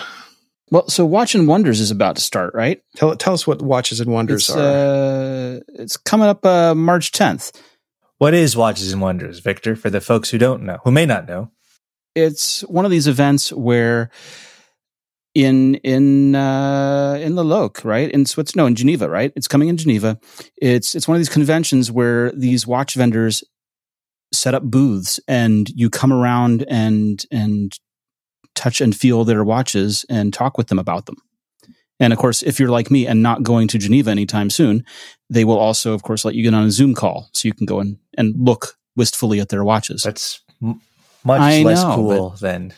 Well, 0.71 0.87
so 0.87 1.05
Watch 1.05 1.35
and 1.35 1.47
Wonders 1.47 1.79
is 1.81 1.91
about 1.91 2.15
to 2.15 2.21
start, 2.21 2.53
right? 2.53 2.81
Tell 2.95 3.15
tell 3.17 3.33
us 3.33 3.45
what 3.45 3.61
watches 3.61 3.99
and 3.99 4.11
wonders 4.11 4.47
It's, 4.49 4.57
are. 4.57 4.59
uh, 4.59 5.59
it's 5.73 5.97
coming 5.97 6.27
up 6.27 6.45
uh, 6.45 6.73
March 6.73 7.11
10th. 7.11 7.51
What 8.19 8.33
is 8.33 8.55
Watches 8.55 8.93
and 8.93 9.01
Wonders, 9.01 9.39
Victor? 9.39 9.75
For 9.75 9.89
the 9.89 9.99
folks 9.99 10.29
who 10.29 10.37
don't 10.37 10.63
know, 10.63 10.77
who 10.83 10.91
may 10.91 11.05
not 11.05 11.27
know, 11.27 11.51
It's 12.15 12.61
one 12.61 12.85
of 12.85 12.91
these 12.91 13.07
events 13.07 13.51
where 13.51 14.11
in 15.33 15.75
in 15.75 16.35
uh, 16.35 17.17
in 17.21 17.35
the 17.35 17.43
Loc, 17.43 17.83
right? 17.83 18.09
In 18.11 18.25
Switzerland, 18.25 18.57
no, 18.63 18.67
in 18.67 18.75
Geneva, 18.75 19.09
right? 19.09 19.33
It's 19.35 19.47
coming 19.47 19.67
in 19.69 19.77
Geneva. 19.77 20.19
It's 20.61 20.95
it's 20.95 21.07
one 21.07 21.15
of 21.15 21.19
these 21.19 21.29
conventions 21.29 21.91
where 21.91 22.31
these 22.31 22.65
watch 22.67 22.93
vendors 22.95 23.43
set 24.33 24.53
up 24.53 24.63
booths 24.63 25.19
and 25.27 25.69
you 25.69 25.89
come 25.89 26.13
around 26.13 26.63
and 26.69 27.25
and 27.31 27.77
touch 28.55 28.81
and 28.81 28.96
feel 28.96 29.24
their 29.24 29.43
watches 29.43 30.05
and 30.10 30.34
talk 30.34 30.58
with 30.58 30.67
them 30.67 30.79
about 30.79 31.05
them. 31.05 31.15
And 32.00 32.12
of 32.13 32.20
course, 32.20 32.41
if 32.41 32.60
you're 32.60 32.70
like 32.70 32.89
me 32.89 33.05
and 33.05 33.22
not 33.22 33.43
going 33.43 33.67
to 33.70 33.77
Geneva 33.77 34.10
anytime 34.10 34.50
soon, 34.50 34.84
they 35.29 35.46
will 35.46 35.60
also, 35.60 35.93
of 35.93 36.01
course, 36.03 36.25
let 36.25 36.34
you 36.36 36.43
get 36.43 36.53
on 36.55 36.63
a 36.65 36.72
Zoom 36.72 36.96
call 36.96 37.29
so 37.34 37.48
you 37.48 37.53
can 37.53 37.65
go 37.67 37.79
and, 37.79 37.98
and 38.17 38.34
look 38.38 38.75
wistfully 38.96 39.39
at 39.39 39.50
their 39.50 39.63
watches. 39.63 40.01
that's 40.03 40.41
m- 40.63 40.81
much 41.24 41.39
I 41.41 41.62
less 41.62 41.84
know, 41.84 41.96
cool 41.96 42.29
than. 42.41 42.74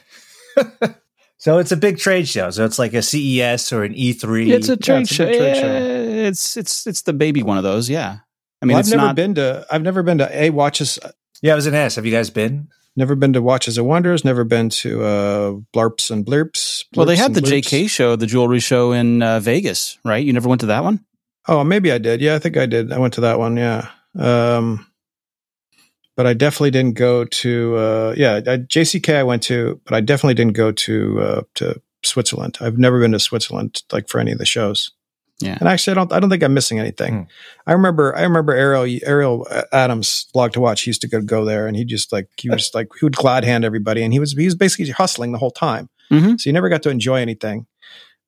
so 1.37 1.57
it's 1.57 1.71
a 1.71 1.77
big 1.77 1.97
trade 1.97 2.27
show. 2.27 2.49
So 2.49 2.65
it's 2.65 2.77
like 2.79 2.93
a 2.93 3.01
CES 3.01 3.71
or 3.71 3.83
an 3.83 3.93
E3. 3.93 4.49
It's 4.51 4.69
a 4.69 4.77
trade 4.77 5.01
it's 5.03 5.11
a 5.11 5.13
show. 5.13 5.25
trade 5.25 5.55
show. 5.55 5.67
Yeah, 5.67 6.27
It's 6.27 6.57
it's 6.57 6.85
it's 6.87 7.01
the 7.03 7.13
baby 7.13 7.43
one 7.43 7.57
of 7.57 7.63
those. 7.63 7.89
Yeah. 7.89 8.17
I 8.61 8.65
mean, 8.65 8.75
Well, 8.75 8.79
I've 8.79 8.89
never 8.89 9.01
not. 9.07 9.15
been 9.15 9.35
to 9.35 9.65
I've 9.71 9.81
never 9.83 10.03
been 10.03 10.17
to 10.19 10.29
a 10.43 10.49
watches. 10.49 10.99
yeah, 11.41 11.53
I 11.53 11.55
was 11.55 11.65
an 11.67 11.73
ass. 11.75 11.95
Have 11.95 12.05
you 12.05 12.11
guys 12.11 12.29
been? 12.29 12.67
Never 12.95 13.15
been 13.15 13.33
to 13.33 13.41
watches 13.41 13.77
and 13.77 13.87
wonders. 13.87 14.23
Never 14.23 14.43
been 14.43 14.69
to 14.69 15.03
uh, 15.03 15.51
blarps 15.73 16.11
and 16.11 16.23
blurps. 16.25 16.85
well, 16.95 17.07
they 17.07 17.15
had 17.15 17.33
the 17.33 17.41
bloops. 17.41 17.63
JK 17.63 17.89
show, 17.89 18.15
the 18.15 18.27
jewelry 18.27 18.59
show 18.59 18.91
in 18.91 19.23
uh, 19.23 19.39
Vegas, 19.39 19.97
right? 20.05 20.23
You 20.23 20.31
never 20.31 20.47
went 20.47 20.61
to 20.61 20.67
that 20.67 20.83
one. 20.83 21.03
Oh, 21.47 21.63
maybe 21.63 21.91
I 21.91 21.97
did. 21.97 22.21
Yeah, 22.21 22.35
I 22.35 22.39
think 22.39 22.55
I 22.55 22.67
did. 22.67 22.91
I 22.91 22.99
went 22.99 23.15
to 23.15 23.21
that 23.21 23.39
one. 23.39 23.57
Yeah. 23.57 23.89
Um, 24.17 24.85
but 26.15 26.27
I 26.27 26.33
definitely 26.33 26.71
didn't 26.71 26.95
go 26.95 27.25
to. 27.25 27.75
Uh, 27.75 28.13
yeah, 28.15 28.35
I, 28.35 28.57
JCK 28.57 29.15
I 29.15 29.23
went 29.23 29.43
to, 29.43 29.81
but 29.85 29.95
I 29.95 30.01
definitely 30.01 30.35
didn't 30.35 30.53
go 30.53 30.71
to 30.71 31.21
uh, 31.21 31.41
to 31.55 31.81
Switzerland. 32.03 32.57
I've 32.61 32.77
never 32.77 32.99
been 32.99 33.13
to 33.13 33.19
Switzerland 33.19 33.81
like 33.91 34.07
for 34.07 34.19
any 34.19 34.31
of 34.31 34.37
the 34.37 34.45
shows. 34.45 34.91
Yeah. 35.45 35.57
And 35.59 35.67
actually, 35.69 35.91
I 35.91 35.95
don't. 35.95 36.11
I 36.13 36.19
don't 36.19 36.29
think 36.29 36.43
I'm 36.43 36.53
missing 36.53 36.79
anything. 36.79 37.13
Hmm. 37.13 37.21
I 37.67 37.73
remember. 37.73 38.15
I 38.15 38.23
remember 38.23 38.53
Ariel 38.53 38.99
Ariel 39.05 39.47
Adams 39.71 40.27
blog 40.33 40.51
to 40.53 40.59
watch. 40.59 40.81
He 40.83 40.89
used 40.89 41.01
to 41.01 41.07
go 41.07 41.21
go 41.21 41.45
there, 41.45 41.67
and 41.67 41.75
he 41.77 41.85
just 41.85 42.11
like 42.11 42.27
he 42.37 42.49
was 42.49 42.71
like 42.73 42.87
he 42.99 43.05
would 43.05 43.15
glad 43.15 43.43
hand 43.43 43.65
everybody, 43.65 44.03
and 44.03 44.13
he 44.13 44.19
was 44.19 44.33
he 44.33 44.45
was 44.45 44.55
basically 44.55 44.89
hustling 44.91 45.31
the 45.31 45.37
whole 45.37 45.51
time. 45.51 45.89
Mhm. 46.11 46.39
So 46.39 46.49
you 46.49 46.53
never 46.53 46.69
got 46.69 46.83
to 46.83 46.89
enjoy 46.89 47.17
anything. 47.21 47.65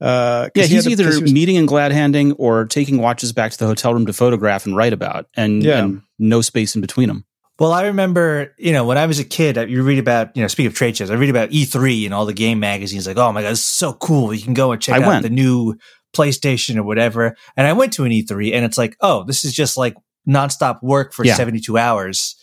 Uh, 0.02 0.50
'cause 0.50 0.52
Yeah, 0.56 0.64
he 0.64 0.68
he's 0.76 0.84
had 0.84 0.84
to- 0.84 0.92
either 0.92 1.04
'cause 1.06 1.16
he 1.18 1.22
was- 1.24 1.34
meeting 1.34 1.56
and 1.58 1.68
glad 1.68 1.92
handing 1.94 2.34
or 2.34 2.66
taking 2.66 2.98
watches 2.98 3.32
back 3.32 3.52
to 3.54 3.58
the 3.58 3.66
hotel 3.66 3.94
room 3.94 4.06
to 4.08 4.14
photograph 4.14 4.66
and 4.66 4.76
write 4.76 4.92
about, 4.94 5.28
and, 5.38 5.64
Yeah. 5.64 5.84
and 5.86 6.02
no 6.20 6.42
space 6.42 6.76
in 6.76 6.82
between 6.82 7.08
them. 7.08 7.24
Well, 7.60 7.72
I 7.72 7.86
remember, 7.86 8.54
you 8.58 8.74
know, 8.74 8.84
when 8.84 8.98
I 8.98 9.06
was 9.06 9.20
a 9.20 9.24
kid, 9.24 9.56
you 9.70 9.82
read 9.84 9.98
about, 10.00 10.36
you 10.36 10.42
know, 10.42 10.50
speak 10.50 10.68
of 10.68 10.74
trade 10.74 10.98
shows, 10.98 11.10
I 11.10 11.14
read 11.14 11.30
about 11.30 11.52
E3 11.54 12.04
and 12.04 12.14
all 12.14 12.26
the 12.26 12.34
game 12.34 12.60
magazines. 12.60 13.08
Like, 13.08 13.16
oh 13.18 13.32
my 13.32 13.42
god, 13.42 13.52
this 13.52 13.60
is 13.60 13.66
so 13.66 13.94
cool! 13.94 14.34
You 14.34 14.42
can 14.42 14.54
go 14.54 14.74
and 14.74 14.82
check 14.82 14.96
I 14.96 15.02
out 15.02 15.08
went. 15.08 15.24
the 15.24 15.30
new 15.30 15.76
PlayStation 16.16 16.78
or 16.78 16.84
whatever. 16.84 17.36
And 17.58 17.68
I 17.68 17.74
went 17.74 17.94
to 17.94 18.04
an 18.06 18.12
E3, 18.12 18.54
and 18.54 18.64
it's 18.66 18.78
like, 18.78 18.96
oh, 19.02 19.24
this 19.24 19.44
is 19.46 19.54
just 19.54 19.78
like 19.78 19.96
nonstop 20.28 20.82
work 20.82 21.14
for 21.14 21.26
Yeah. 21.26 21.36
seventy 21.36 21.60
two 21.60 21.78
hours, 21.78 22.36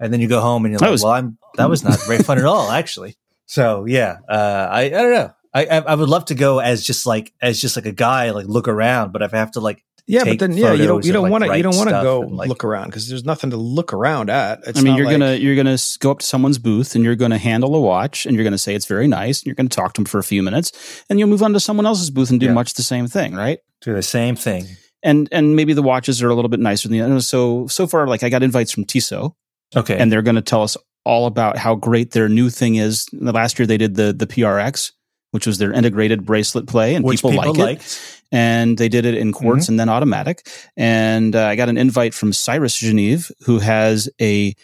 and 0.00 0.12
then 0.12 0.20
you 0.20 0.28
go 0.28 0.40
home 0.40 0.64
and 0.64 0.72
you're 0.72 0.78
That 0.78 0.86
like, 0.86 0.92
was- 0.92 1.02
well, 1.04 1.12
I'm 1.12 1.38
that 1.56 1.68
was 1.70 1.84
not 1.84 2.00
very 2.06 2.22
fun 2.22 2.38
at 2.38 2.44
all, 2.44 2.70
actually. 2.80 3.16
So 3.46 3.84
yeah, 3.86 4.18
uh, 4.28 4.68
I 4.70 4.82
I 4.82 4.88
don't 4.90 5.12
know. 5.12 5.30
I 5.54 5.66
I 5.66 5.76
I 5.78 5.94
would 5.94 6.08
love 6.08 6.26
to 6.26 6.34
go 6.34 6.58
as 6.60 6.84
just 6.84 7.06
like 7.06 7.32
as 7.40 7.60
just 7.60 7.76
like 7.76 7.86
a 7.86 7.92
guy, 7.92 8.30
like 8.30 8.46
look 8.46 8.68
around, 8.68 9.12
but 9.12 9.22
if 9.22 9.32
I 9.32 9.38
have 9.38 9.52
to 9.52 9.60
like 9.60 9.84
Yeah, 10.08 10.24
but 10.24 10.38
then 10.38 10.56
yeah, 10.56 10.72
you 10.72 10.86
don't 10.86 11.04
you 11.04 11.12
don't 11.12 11.28
want 11.30 11.44
to 11.44 11.54
you 11.56 11.62
don't 11.62 11.76
want 11.76 11.90
to 11.90 12.00
go 12.02 12.20
like- 12.20 12.48
look 12.48 12.64
around 12.64 12.86
because 12.86 13.08
there's 13.08 13.24
nothing 13.24 13.50
to 13.50 13.56
look 13.58 13.92
around 13.92 14.30
at. 14.30 14.60
It's 14.66 14.78
I 14.78 14.82
mean, 14.82 14.96
you're 14.96 15.04
like- 15.06 15.14
gonna 15.18 15.34
you're 15.34 15.54
gonna 15.54 15.76
go 16.00 16.10
up 16.10 16.20
to 16.20 16.26
someone's 16.26 16.58
booth 16.58 16.94
and 16.94 17.04
you're 17.04 17.14
gonna 17.14 17.36
handle 17.38 17.74
a 17.74 17.80
watch 17.80 18.24
and 18.24 18.34
you're 18.34 18.44
gonna 18.44 18.56
say 18.58 18.74
it's 18.74 18.86
very 18.86 19.06
nice 19.06 19.40
and 19.40 19.46
you're 19.46 19.54
gonna 19.54 19.68
talk 19.68 19.92
to 19.94 20.00
them 20.00 20.06
for 20.06 20.18
a 20.18 20.24
few 20.24 20.42
minutes 20.42 21.04
and 21.10 21.18
you'll 21.18 21.28
move 21.28 21.42
on 21.42 21.52
to 21.52 21.60
someone 21.60 21.84
else's 21.86 22.08
booth 22.10 22.30
and 22.30 22.40
do 22.40 22.46
Yeah. 22.46 22.52
much 22.52 22.74
the 22.74 22.82
same 22.82 23.06
thing, 23.06 23.34
right? 23.34 23.58
do 23.82 23.94
the 23.94 24.02
same 24.02 24.34
thing. 24.34 24.66
And 25.04 25.28
and 25.30 25.54
maybe 25.54 25.72
the 25.74 25.82
watches 25.82 26.20
are 26.22 26.28
a 26.28 26.34
little 26.34 26.48
bit 26.48 26.58
nicer 26.58 26.88
than 26.88 26.98
the 26.98 27.04
others. 27.04 27.28
So 27.28 27.66
so 27.68 27.86
far, 27.86 28.06
like 28.08 28.22
I 28.24 28.28
got 28.30 28.42
invites 28.42 28.72
from 28.72 28.84
Tissot 28.86 29.32
Okay, 29.76 29.96
and 29.98 30.10
they're 30.10 30.22
going 30.22 30.34
to 30.36 30.42
tell 30.42 30.62
us 30.62 30.76
all 31.04 31.26
about 31.26 31.58
how 31.58 31.74
great 31.74 32.10
their 32.12 32.28
new 32.28 32.48
thing 32.50 32.74
is. 32.76 33.06
The 33.12 33.30
last 33.32 33.58
year 33.58 33.66
they 33.66 33.76
did 33.76 33.94
the 33.94 34.12
the 34.12 34.26
PRX, 34.26 34.90
which 35.30 35.46
was 35.46 35.58
their 35.58 35.72
integrated 35.72 36.24
bracelet 36.24 36.66
play, 36.66 36.94
and 36.94 37.04
which 37.04 37.18
people, 37.18 37.30
people, 37.32 37.54
like 37.54 37.78
it. 37.80 38.22
And 38.32 38.76
they 38.78 38.88
did 38.88 39.04
it 39.06 39.14
in 39.14 39.32
quartz 39.32 39.64
Mm-hmm. 39.64 39.72
and 39.72 39.80
then 39.80 39.88
automatic. 39.88 40.46
And 40.76 41.34
uh, 41.36 41.46
I 41.46 41.56
got 41.56 41.68
an 41.68 41.78
invite 41.78 42.14
from 42.14 42.32
Cyrus 42.32 42.76
Geneve, 42.78 43.30
who 43.44 43.58
has 43.58 44.08
a 44.20 44.54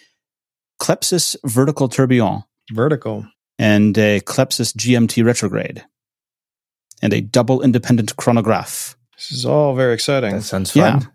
Klepcys 0.81 1.37
vertical 1.45 1.89
tourbillon 1.89 2.45
vertical. 2.73 3.27
and 3.59 3.97
a 3.97 4.21
Klepcys 4.21 4.75
GMT 4.77 5.25
retrograde 5.25 5.85
and 7.03 7.13
a 7.13 7.21
double 7.21 7.63
independent 7.63 8.17
chronograph. 8.17 8.97
This 9.17 9.33
is 9.33 9.47
all 9.47 9.75
very 9.75 9.95
exciting. 9.95 10.33
That 10.33 10.43
sounds 10.43 10.75
Yeah. 10.75 10.99
fun. 11.01 11.11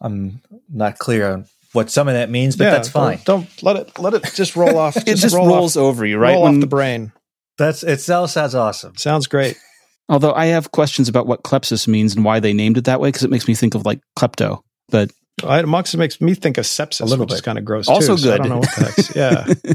I'm 0.00 0.40
not 0.68 0.98
clear 0.98 1.32
on 1.32 1.46
what 1.72 1.90
some 1.90 2.08
of 2.08 2.14
that 2.14 2.30
means, 2.30 2.56
but 2.56 2.64
Yeah, 2.64 2.70
that's 2.70 2.88
don't- 2.90 3.02
fine. 3.16 3.20
Don't, 3.24 3.62
let 3.62 3.76
it 3.76 3.98
let 3.98 4.14
it 4.14 4.24
just 4.34 4.56
roll 4.56 4.76
off. 4.78 4.96
It 5.06 5.16
just 5.16 5.34
roll 5.34 5.46
rolls 5.48 5.76
off, 5.76 5.82
over 5.82 6.04
you, 6.06 6.18
right? 6.18 6.32
roll 6.32 6.42
When- 6.44 6.54
off 6.56 6.60
the 6.60 6.66
brain. 6.66 7.12
That's 7.60 7.82
it. 7.84 8.00
Still 8.00 8.26
sounds 8.26 8.54
awesome. 8.54 8.96
Sounds 8.96 9.26
great. 9.28 9.56
although 10.08 10.32
I 10.34 10.46
have 10.46 10.72
questions 10.72 11.08
about 11.08 11.26
what 11.28 11.44
Klepcys 11.44 11.86
means 11.86 12.16
and 12.16 12.24
why 12.24 12.40
they 12.40 12.52
named 12.52 12.76
it 12.78 12.84
that 12.86 13.00
way 13.00 13.08
because 13.08 13.22
it 13.22 13.30
makes 13.30 13.46
me 13.46 13.54
think 13.54 13.74
of 13.76 13.86
like 13.86 14.00
klepto. 14.18 14.60
But 14.88 15.12
I, 15.44 15.62
Mox 15.62 15.94
makes 15.94 16.20
me 16.20 16.34
think 16.34 16.58
of 16.58 16.64
sepsis, 16.64 17.00
A 17.02 17.04
little 17.04 17.24
which 17.26 17.34
is 17.34 17.40
kind 17.40 17.56
of 17.58 17.64
gross. 17.64 17.86
Also 17.88 18.16
too, 18.16 18.22
so 18.22 18.28
I 18.34 18.36
good. 18.36 18.42
don't 18.42 18.48
know 18.48 18.58
what 18.58 18.74
the 18.76 18.84
heck's, 18.84 19.16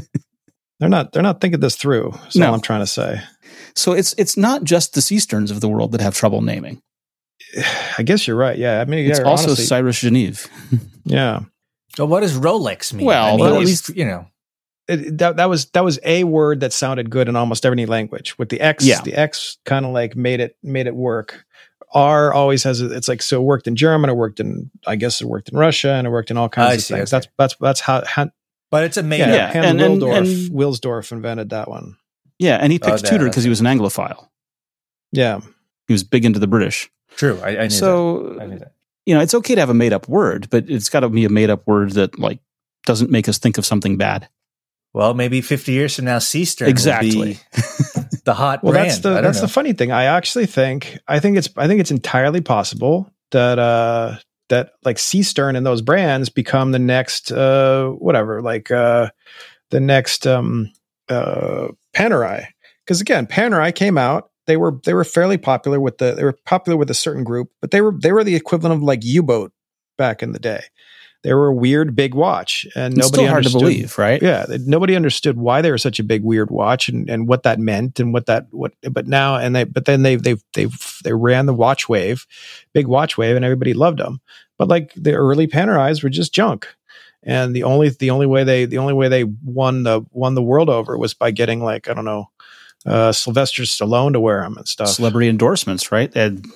they're 0.78 0.88
not. 0.90 1.12
They're 1.12 1.22
not 1.22 1.40
thinking 1.40 1.60
this 1.60 1.74
through. 1.76 2.10
That's 2.22 2.36
No. 2.36 2.48
all 2.48 2.54
I'm 2.54 2.60
trying 2.60 2.80
to 2.80 2.86
say. 2.86 3.22
so 3.74 3.92
it's 3.92 4.14
it's 4.18 4.36
not 4.36 4.62
just 4.64 4.94
the 4.94 5.00
Seesterns 5.00 5.50
of 5.50 5.60
the 5.60 5.68
world 5.68 5.92
that 5.92 6.00
have 6.02 6.14
trouble 6.14 6.42
naming. 6.42 6.82
I 7.98 8.02
guess 8.02 8.26
you're 8.26 8.36
right. 8.36 8.58
Yeah, 8.58 8.80
I 8.80 8.84
mean, 8.84 9.08
It's 9.10 9.18
yeah, 9.20 9.24
also 9.24 9.46
honestly, 9.48 9.64
Cyrus 9.64 10.00
Geneve. 10.00 10.48
yeah. 11.04 11.40
So 11.96 12.04
what 12.04 12.20
does 12.20 12.36
Rolex 12.38 12.92
mean? 12.92 13.06
Well, 13.06 13.26
I 13.26 13.30
mean, 13.30 13.38
but 13.38 13.52
at 13.54 13.60
least- 13.60 13.88
you 13.96 14.04
know. 14.04 14.26
It, 14.88 15.18
that, 15.18 15.36
that 15.36 15.48
was 15.48 15.66
that 15.70 15.82
was 15.84 15.98
a 16.04 16.22
word 16.24 16.60
that 16.60 16.72
sounded 16.72 17.10
good 17.10 17.28
in 17.28 17.34
almost 17.36 17.66
every 17.66 17.86
language. 17.86 18.38
With 18.38 18.48
the 18.50 18.60
X, 18.60 18.84
Yeah. 18.84 19.00
the 19.00 19.14
X 19.14 19.58
kind 19.64 19.84
of 19.84 19.92
like 19.92 20.14
made 20.16 20.40
it 20.40 20.56
made 20.62 20.86
it 20.86 20.94
work. 20.94 21.44
R 21.92 22.32
always 22.32 22.62
has 22.64 22.80
a, 22.80 22.92
it's 22.92 23.08
like 23.08 23.22
so 23.22 23.40
it 23.40 23.44
worked 23.44 23.66
in 23.66 23.74
German, 23.76 24.10
it 24.10 24.14
worked 24.16 24.38
in 24.40 24.70
I 24.86 24.96
guess 24.96 25.20
it 25.20 25.26
worked 25.26 25.48
in 25.48 25.58
Russia, 25.58 25.90
and 25.92 26.06
it 26.06 26.10
worked 26.10 26.30
in 26.30 26.36
all 26.36 26.48
kinds 26.48 26.70
I 26.70 26.74
of 26.74 26.80
see, 26.82 26.94
things. 26.94 27.12
okay. 27.12 27.26
That's 27.26 27.28
that's 27.38 27.56
that's 27.60 27.80
how, 27.80 28.04
how 28.06 28.30
But 28.70 28.84
it's 28.84 28.96
a 28.96 29.02
made 29.02 29.18
yeah, 29.20 29.26
up. 29.26 29.32
Yeah, 29.34 29.52
Hans 29.52 29.66
and- 29.66 29.80
and- 29.80 30.02
Wildorf 30.02 30.16
and- 30.18 30.50
Wilsdorf 30.52 31.12
invented 31.12 31.50
that 31.50 31.68
one. 31.68 31.96
Yeah, 32.38 32.56
and 32.56 32.70
he 32.72 32.78
Oh, 32.82 32.86
picked 32.86 33.02
that- 33.02 33.10
Tudor 33.10 33.24
because 33.24 33.44
he 33.44 33.50
was 33.50 33.60
an 33.60 33.66
Anglophile. 33.66 34.28
Yeah, 35.12 35.40
He 35.88 35.94
was 35.94 36.04
big 36.04 36.24
into 36.24 36.38
the 36.38 36.46
British. 36.48 36.90
True. 37.16 37.40
I, 37.42 37.56
I 37.56 37.62
knew 37.62 37.70
So 37.70 38.34
that. 38.34 38.42
I 38.42 38.46
knew 38.46 38.58
that. 38.58 38.72
you 39.06 39.14
know, 39.14 39.20
it's 39.20 39.34
okay 39.34 39.54
to 39.54 39.60
have 39.60 39.70
a 39.70 39.74
made 39.74 39.92
up 39.92 40.08
word, 40.08 40.48
but 40.50 40.68
it's 40.68 40.88
got 40.90 41.00
to 41.00 41.08
be 41.08 41.24
a 41.24 41.28
made 41.30 41.48
up 41.50 41.66
word 41.66 41.92
that 41.92 42.18
like 42.18 42.40
doesn't 42.84 43.10
make 43.10 43.28
us 43.28 43.38
think 43.38 43.56
of 43.58 43.64
something 43.64 43.96
bad. 43.96 44.28
Well, 44.96 45.12
maybe 45.12 45.42
50 45.42 45.72
years 45.72 45.94
from 45.96 46.06
now, 46.06 46.16
Seestern 46.16 46.68
Exactly. 46.68 47.14
will 47.18 47.24
be 47.26 47.38
the 48.24 48.32
hot 48.32 48.64
Well, 48.64 48.72
brand. 48.72 48.88
that's 48.88 49.00
the 49.00 49.20
that's 49.20 49.36
know. 49.36 49.42
the 49.42 49.52
funny 49.52 49.74
thing. 49.74 49.92
I 49.92 50.04
actually 50.04 50.46
think 50.46 50.98
I 51.06 51.20
think 51.20 51.36
it's 51.36 51.50
I 51.54 51.66
think 51.66 51.80
it's 51.80 51.90
entirely 51.90 52.40
possible 52.40 53.12
that 53.32 53.58
uh 53.58 54.16
that 54.48 54.70
like 54.86 54.98
Seestern 54.98 55.54
and 55.54 55.66
those 55.66 55.82
brands 55.82 56.30
become 56.30 56.72
the 56.72 56.78
next 56.78 57.30
uh 57.30 57.88
whatever 57.88 58.40
like 58.40 58.70
uh 58.70 59.10
the 59.70 59.80
next 59.80 60.26
um 60.26 60.72
uh 61.10 61.68
Panerai 61.94 62.46
because 62.86 63.02
again 63.02 63.26
Panerai 63.26 63.74
came 63.74 63.98
out 63.98 64.30
they 64.46 64.56
were 64.56 64.80
they 64.86 64.94
were 64.94 65.04
fairly 65.04 65.36
popular 65.36 65.78
with 65.78 65.98
the 65.98 66.14
they 66.14 66.24
were 66.24 66.38
popular 66.46 66.78
with 66.78 66.88
a 66.88 66.94
certain 66.94 67.22
group 67.22 67.50
but 67.60 67.70
they 67.70 67.82
were 67.82 67.92
they 68.00 68.12
were 68.12 68.24
the 68.24 68.34
equivalent 68.34 68.74
of 68.74 68.82
like 68.82 69.04
U 69.04 69.22
boat 69.22 69.52
back 69.98 70.22
in 70.22 70.32
the 70.32 70.38
day. 70.38 70.62
They 71.26 71.34
were 71.34 71.48
a 71.48 71.52
weird 71.54 71.96
big 71.96 72.14
watch 72.14 72.66
and 72.76 72.96
It's 72.96 73.06
nobody 73.10 73.24
still 73.24 73.26
hard 73.32 73.42
to 73.42 73.48
understood- 73.48 73.60
believe, 73.60 73.98
right? 73.98 74.22
yeah 74.22 74.46
nobody 74.64 74.94
understood 74.94 75.36
why 75.36 75.60
they 75.60 75.72
were 75.72 75.78
such 75.78 75.98
a 75.98 76.04
big 76.04 76.22
weird 76.22 76.50
watch 76.52 76.88
and, 76.88 77.10
and 77.10 77.26
what 77.26 77.42
that 77.42 77.58
meant 77.58 77.98
and 77.98 78.12
what 78.14 78.26
that 78.26 78.46
what 78.52 78.72
but 78.92 79.08
now 79.08 79.34
and 79.36 79.56
they 79.56 79.64
but 79.64 79.86
then 79.86 80.02
they 80.04 80.14
they 80.14 80.36
they 80.54 80.68
they 81.02 81.12
ran 81.12 81.46
the 81.46 81.52
watch 81.54 81.88
wave 81.88 82.26
big 82.72 82.86
watch 82.86 83.18
wave 83.18 83.34
and 83.34 83.44
everybody 83.44 83.74
loved 83.74 83.98
them 83.98 84.20
but 84.56 84.68
like 84.68 84.92
the 84.94 85.14
early 85.14 85.48
panerais 85.48 86.00
were 86.02 86.08
just 86.08 86.32
junk 86.32 86.68
and 87.24 87.56
the 87.56 87.64
only 87.64 87.88
the 87.88 88.10
only 88.10 88.26
way 88.26 88.44
they 88.44 88.64
the 88.64 88.78
only 88.78 88.94
way 88.94 89.08
they 89.08 89.24
won 89.44 89.82
the 89.82 90.02
won 90.12 90.34
the 90.36 90.42
world 90.42 90.70
over 90.70 90.96
was 90.96 91.12
by 91.12 91.32
getting 91.32 91.60
like 91.60 91.88
i 91.88 91.94
don't 91.94 92.04
know 92.04 92.30
uh 92.86 93.10
sylvester 93.10 93.64
stallone 93.64 94.12
to 94.12 94.20
wear 94.20 94.42
them 94.42 94.56
and 94.56 94.68
stuff 94.68 94.88
Celebrity 94.90 95.28
endorsements, 95.28 95.90
right? 95.90 96.12
And 96.14 96.46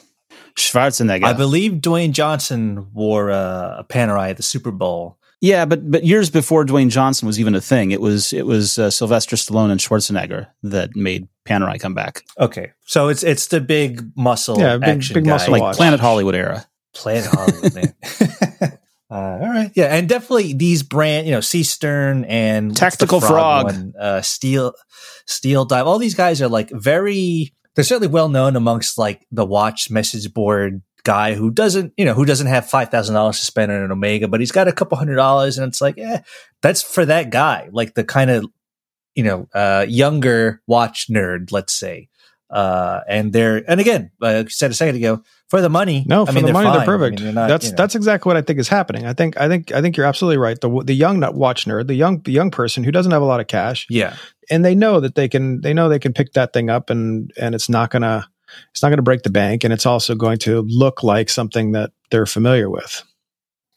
Schwarzenegger. 0.57 1.25
I 1.25 1.33
believe 1.33 1.73
Dwayne 1.81 2.13
Johnson 2.13 2.89
wore 2.93 3.31
uh, 3.31 3.79
a 3.79 3.85
Panerai 3.89 4.31
at 4.31 4.37
the 4.37 4.43
Super 4.43 4.71
Bowl. 4.71 5.19
yeah, 5.41 5.65
but 5.65 5.91
but 5.91 6.05
years 6.05 6.29
before 6.31 6.65
Dwayne 6.67 6.91
Johnson 6.91 7.27
was 7.27 7.39
even 7.41 7.55
a 7.55 7.61
thing, 7.61 7.91
it 7.93 8.01
was 8.01 8.33
it 8.33 8.47
was 8.47 8.79
uh, 8.79 8.91
Sylvester 8.91 9.37
Stallone 9.37 9.71
and 9.71 9.81
Schwarzenegger 9.81 10.49
that 10.63 10.95
made 10.97 11.29
Panerai 11.47 11.81
come 11.81 11.95
back, 11.95 12.25
Okay, 12.39 12.73
so 12.85 13.09
it's 13.09 13.23
it's 13.23 13.47
the 13.49 13.61
big 13.61 14.03
muscle, 14.17 14.59
Yeah, 14.59 14.77
big- 14.77 14.89
action 14.89 15.15
big 15.15 15.25
guy. 15.25 15.31
muscle 15.31 15.53
like 15.53 15.63
watch. 15.63 15.77
Planet 15.77 16.01
Hollywood 16.01 16.35
era. 16.35 16.67
Planet 16.93 17.27
Hollywood, 17.33 17.75
man. 17.75 17.95
uh, 19.11 19.15
all 19.15 19.39
right, 19.49 19.71
yeah, 19.75 19.87
and 19.97 20.09
definitely 20.09 20.53
these 20.53 20.83
brand, 20.83 21.27
you 21.27 21.33
know, 21.33 21.41
Seestern 21.41 22.25
and 22.27 22.69
what's 22.71 22.81
the 22.81 22.85
Tactical 22.87 23.21
Frog. 23.21 23.65
one? 23.67 23.93
uh, 23.99 24.21
Steel, 24.23 24.75
Steeldive. 25.27 25.87
All 25.87 25.99
these 25.99 26.15
guys 26.15 26.43
are 26.43 26.49
like 26.49 26.71
very. 26.73 27.55
They're 27.75 27.85
certainly 27.85 28.09
well 28.09 28.29
known 28.29 28.57
amongst 28.57 28.99
like 28.99 29.27
the 29.31 29.47
watch 29.47 29.91
message 29.91 30.33
board 30.35 30.83
guy 31.03 31.35
who 31.35 31.51
doesn't, 31.51 31.95
you 31.97 32.05
know, 32.05 32.13
who 32.15 32.25
doesn't 32.27 32.47
have 32.47 32.69
five 32.69 32.91
thousand 32.91 33.15
dollars 33.15 33.39
to 33.41 33.47
spend 33.47 33.73
on 33.73 33.83
an 33.83 33.93
Omega, 33.93 34.29
but 34.29 34.41
he's 34.41 34.53
got 34.53 34.69
a 34.69 34.73
couple 34.73 34.99
hundred 34.99 35.17
dollars, 35.17 35.57
and 35.57 35.67
it's 35.67 35.81
like, 35.81 35.97
yeah, 35.97 36.23
that's 36.63 36.83
for 36.83 37.07
that 37.07 37.31
guy, 37.31 37.69
like 37.73 37.95
the 37.95 38.05
kind 38.05 38.31
of, 38.31 38.45
you 39.15 39.25
know, 39.25 39.49
uh, 39.55 39.87
younger 39.89 40.61
watch 40.67 41.07
nerd, 41.09 41.53
let's 41.53 41.73
say. 41.73 42.10
Uh, 42.51 43.01
and 43.09 43.33
they're, 43.33 43.63
and 43.71 43.81
again, 43.81 44.11
like 44.21 44.45
you 44.45 44.51
said 44.51 44.71
a 44.71 44.75
second 44.75 44.97
ago, 44.97 45.23
for 45.49 45.61
the 45.61 45.69
money. 45.69 46.05
No, 46.07 46.23
I 46.23 46.27
for 46.27 46.33
mean, 46.33 46.47
the 46.47 46.53
money, 46.53 46.67
fine. 46.67 46.73
they're 46.73 46.83
I 46.83 46.87
perfect. 46.87 47.17
mean, 47.21 47.25
they're 47.27 47.35
not, 47.35 47.49
that's 47.49 47.67
you 47.67 47.71
know- 47.73 47.77
that's 47.77 47.95
exactly 47.95 48.29
what 48.31 48.37
I 48.37 48.43
think 48.43 48.59
is 48.59 48.69
happening. 48.69 49.07
I 49.07 49.13
think 49.13 49.37
I 49.41 49.49
think 49.49 49.73
I 49.73 49.81
think 49.81 49.97
you're 49.97 50.07
absolutely 50.07 50.39
right. 50.39 50.61
The 50.61 50.83
the 50.85 50.95
young 50.95 51.21
watch 51.35 51.67
nerd, 51.67 51.87
the 51.87 51.95
young 51.95 52.23
the 52.23 52.33
young 52.33 52.51
person 52.51 52.85
who 52.85 52.91
doesn't 52.93 53.13
have 53.13 53.23
a 53.23 53.27
lot 53.27 53.41
of 53.41 53.47
cash, 53.47 53.87
yeah. 53.89 54.17
and 54.51 54.65
they 54.65 54.75
know 54.75 55.01
that 55.01 55.15
they 55.15 55.29
can 55.29 55.61
they 55.61 55.75
know 55.75 55.89
they 55.89 55.99
can 55.99 56.13
pick 56.13 56.33
that 56.33 56.53
thing 56.53 56.71
up 56.71 56.91
and 56.91 57.33
and 57.41 57.55
it's 57.55 57.69
not 57.69 57.91
gonna 57.91 58.29
it's 58.73 58.83
not 58.83 58.91
gonna 58.91 59.03
break 59.03 59.23
the 59.23 59.31
bank, 59.31 59.65
and 59.65 59.73
it's 59.73 59.87
also 59.87 60.15
going 60.15 60.39
to 60.41 60.63
look 60.69 61.03
like 61.03 61.31
something 61.31 61.73
that 61.73 61.91
they're 62.11 62.27
familiar 62.27 62.69
with. 62.71 63.03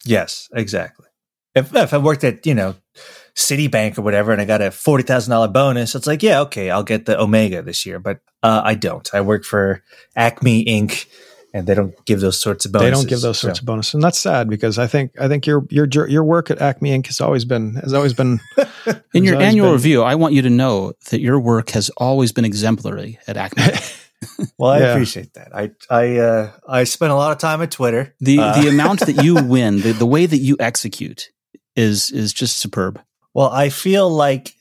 Yes, 0.04 0.48
exactly. 0.52 1.06
If 1.54 1.74
if 1.74 1.94
I 1.94 1.98
worked 1.98 2.24
at 2.24 2.46
you 2.46 2.54
know 2.54 2.74
Citibank 3.34 3.98
or 3.98 4.02
whatever, 4.02 4.32
and 4.32 4.40
I 4.40 4.44
got 4.44 4.60
a 4.62 4.70
forty 4.70 5.02
thousand 5.04 5.30
dollar 5.30 5.48
bonus, 5.48 5.94
it's 5.94 6.06
like 6.06 6.22
yeah, 6.22 6.40
okay, 6.42 6.70
I'll 6.70 6.82
get 6.84 7.06
the 7.06 7.20
Omega 7.20 7.62
this 7.62 7.84
year, 7.86 7.98
but 7.98 8.20
uh, 8.42 8.62
I 8.64 8.74
don't. 8.74 9.08
I 9.14 9.20
work 9.22 9.44
for 9.44 9.82
Acme 10.16 10.64
Inc. 10.66 11.06
and 11.52 11.66
they 11.66 11.74
don't 11.74 11.94
give 12.06 12.20
those 12.20 12.40
sorts 12.40 12.64
of 12.64 12.72
bonuses. 12.72 12.90
They 12.90 13.00
don't 13.00 13.08
give 13.08 13.20
those 13.20 13.38
sorts 13.38 13.58
of 13.60 13.64
bonuses, 13.66 13.94
and 13.94 14.02
that's 14.02 14.18
sad 14.18 14.48
because 14.48 14.78
I 14.78 14.86
think 14.86 15.12
I 15.20 15.28
think 15.28 15.46
your 15.46 15.64
your 15.70 15.86
your 15.90 16.08
your 16.08 16.24
work 16.24 16.50
at 16.50 16.60
Acme 16.60 16.90
Inc. 16.90 17.06
has 17.06 17.20
always 17.20 17.44
been 17.44 17.74
has 17.76 17.92
always 17.92 18.12
been 18.14 18.40
In 19.14 19.24
your 19.24 19.40
annual 19.40 19.66
been- 19.68 19.74
review, 19.74 20.02
I 20.02 20.14
want 20.16 20.34
you 20.34 20.42
to 20.42 20.50
know 20.50 20.92
that 21.10 21.20
your 21.20 21.40
work 21.40 21.70
has 21.70 21.90
always 21.96 22.32
been 22.32 22.44
exemplary 22.44 23.18
at 23.26 23.36
Acme. 23.36 23.64
Well, 24.56 24.70
I 24.70 24.78
Yeah. 24.78 24.92
appreciate 24.92 25.34
that. 25.34 25.54
I 25.54 25.72
I 25.90 26.16
uh, 26.18 26.50
I 26.66 26.84
spent 26.84 27.12
a 27.12 27.14
lot 27.14 27.32
of 27.32 27.38
time 27.38 27.60
at 27.60 27.70
Twitter. 27.70 28.14
the 28.20 28.38
Uh, 28.38 28.62
the 28.62 28.68
amount 28.70 29.00
that 29.00 29.22
you 29.22 29.34
win, 29.44 29.80
the, 29.82 29.92
the 29.92 30.06
way 30.06 30.24
that 30.24 30.38
you 30.38 30.56
execute 30.58 31.28
is 31.76 32.10
is 32.10 32.32
just 32.32 32.58
superb. 32.58 33.00
well, 33.34 33.50
I 33.50 33.68
feel 33.68 34.08
like 34.10 34.54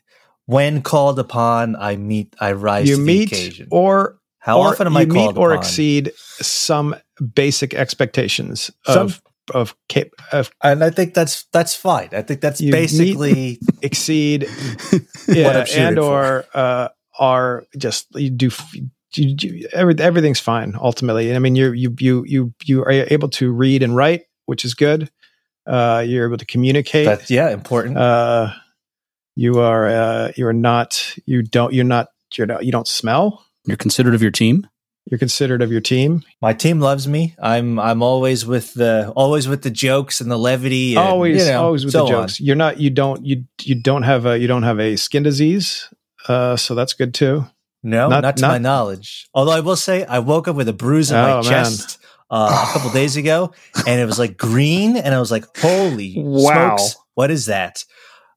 when 0.45 0.82
called 0.82 1.19
upon, 1.19 1.76
I 1.78 1.95
meet, 1.95 2.36
I 2.39 2.52
rise 2.52 2.88
you 2.89 2.95
to 2.95 3.02
the 3.02 3.06
meet 3.06 3.32
occasion. 3.32 3.67
or 3.71 4.17
How 4.39 4.60
or 4.60 4.67
often 4.69 4.88
am 4.88 4.93
you 4.93 4.99
I 4.99 5.06
meet 5.06 5.38
or 5.38 5.52
upon? 5.52 5.60
exceed 5.60 6.12
some 6.41 6.95
basic 7.36 7.73
expectations 7.73 8.71
Some- 8.86 9.08
of 9.08 9.21
of, 9.54 9.76
cap- 9.89 10.08
of 10.32 10.49
And 10.63 10.82
I 10.84 10.89
think 10.89 11.13
that's 11.13 11.43
that's 11.52 11.76
fine. 11.76 12.08
I 12.13 12.21
think 12.21 12.39
that's 12.39 12.62
basically 12.62 13.60
exceed 13.82 14.47
yeah, 15.28 15.65
and 15.76 15.97
for. 15.97 16.04
or 16.04 16.45
uh, 16.54 16.88
are 17.19 17.65
just 17.78 18.08
you 18.15 18.30
do 18.30 18.49
you, 19.15 19.36
you, 19.41 19.67
every, 19.73 19.95
everything's 19.99 20.39
fine 20.39 20.76
ultimately. 20.80 21.36
I 21.36 21.39
mean, 21.39 21.56
you 21.58 21.71
you 21.73 21.93
you 21.99 22.23
you 22.26 22.54
you 22.63 22.82
are 22.84 22.89
able 22.91 23.28
to 23.32 23.52
read 23.52 23.84
and 23.84 23.95
write, 23.97 24.23
which 24.45 24.63
is 24.65 24.73
good. 24.76 25.12
Uh, 25.65 26.04
you're 26.06 26.28
able 26.28 26.38
to 26.38 26.45
communicate. 26.45 27.06
that's 27.06 27.32
yeah 27.32 27.49
important. 27.52 27.97
uh, 27.97 28.52
you 29.36 29.60
are 29.60 29.88
uh, 29.88 30.32
you 30.36 30.45
are 30.47 30.54
not 30.54 31.15
you 31.26 31.41
don't 31.41 31.73
you're 31.73 31.86
not 31.86 32.10
you're 32.36 32.47
not 32.47 32.65
you 32.65 32.71
don't 32.71 32.88
smell. 32.88 33.45
You're 33.65 33.78
considerate 33.78 34.15
of 34.15 34.21
your 34.21 34.32
team. 34.32 34.67
You're 35.10 35.17
considerate 35.19 35.62
of 35.62 35.71
your 35.71 35.82
team. 35.82 36.23
My 36.41 36.54
team 36.54 36.80
loves 36.80 37.08
me. 37.08 37.36
I'm 37.41 37.80
I'm 37.80 38.02
always 38.04 38.45
with 38.45 38.73
the 38.73 39.12
always 39.15 39.47
with 39.47 39.62
the 39.63 39.69
jokes 39.71 40.21
and 40.21 40.30
the 40.32 40.38
levity. 40.38 40.95
And, 40.95 40.99
always 40.99 41.45
you 41.45 41.52
know, 41.52 41.63
always 41.63 41.84
with 41.86 41.91
so 41.93 42.06
the 42.06 42.13
on. 42.15 42.21
jokes. 42.28 42.39
You're 42.39 42.56
not 42.56 42.80
you 42.80 42.89
don't 42.89 43.26
you 43.26 43.45
you 43.62 43.76
don't 43.82 44.04
have 44.04 44.26
a 44.26 44.38
you 44.39 44.47
don't 44.47 44.63
have 44.63 44.80
a 44.80 44.95
skin 44.97 45.23
disease. 45.23 45.89
Uh, 46.28 46.56
so 46.56 46.73
that's 46.76 46.93
good 46.93 47.13
too. 47.13 47.45
No, 47.86 48.08
Not- 48.08 48.21
not, 48.21 48.38
to 48.38 48.41
not- 48.43 48.47
my 48.52 48.58
knowledge. 48.60 49.28
Although 49.34 49.52
I 49.52 49.60
will 49.60 49.76
say, 49.76 50.06
I 50.06 50.19
woke 50.19 50.47
up 50.47 50.56
with 50.56 50.69
a 50.69 50.73
bruise 50.73 51.12
on 51.12 51.17
Oh, 51.30 51.41
my 51.43 51.49
man. 51.49 51.65
chest 51.65 51.97
uh, 52.34 52.65
a 52.67 52.74
couple 52.74 52.89
days 52.89 53.15
ago, 53.15 53.54
and 53.86 54.02
it 54.02 54.06
was 54.06 54.17
like 54.17 54.38
green, 54.38 54.98
and 54.98 55.13
I 55.13 55.19
was 55.19 55.30
like, 55.30 55.46
"Holy 55.58 56.15
Wow. 56.17 56.78
smokes, 56.78 56.96
what 57.13 57.30
is 57.30 57.46
that?" 57.46 57.84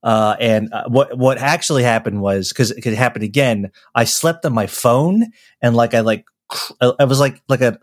Uh, 0.03 0.37
and 0.39 0.73
uh, 0.73 0.85
what 0.89 1.17
what 1.17 1.39
actually 1.39 1.83
happened 1.83 2.21
was 2.21 2.51
because 2.51 2.71
it 2.71 2.83
could 2.83 2.93
happen 2.93 3.23
again. 3.23 3.71
I 3.95 4.05
slept 4.05 4.45
on 4.45 4.53
my 4.53 4.67
phone, 4.67 5.25
and 5.63 5.75
like 5.75 5.95
I 5.95 6.01
like 6.01 6.27
cr- 6.49 6.75
I 7.01 7.05
was 7.05 7.19
like 7.19 7.43
like 7.49 7.63
a 7.63 7.79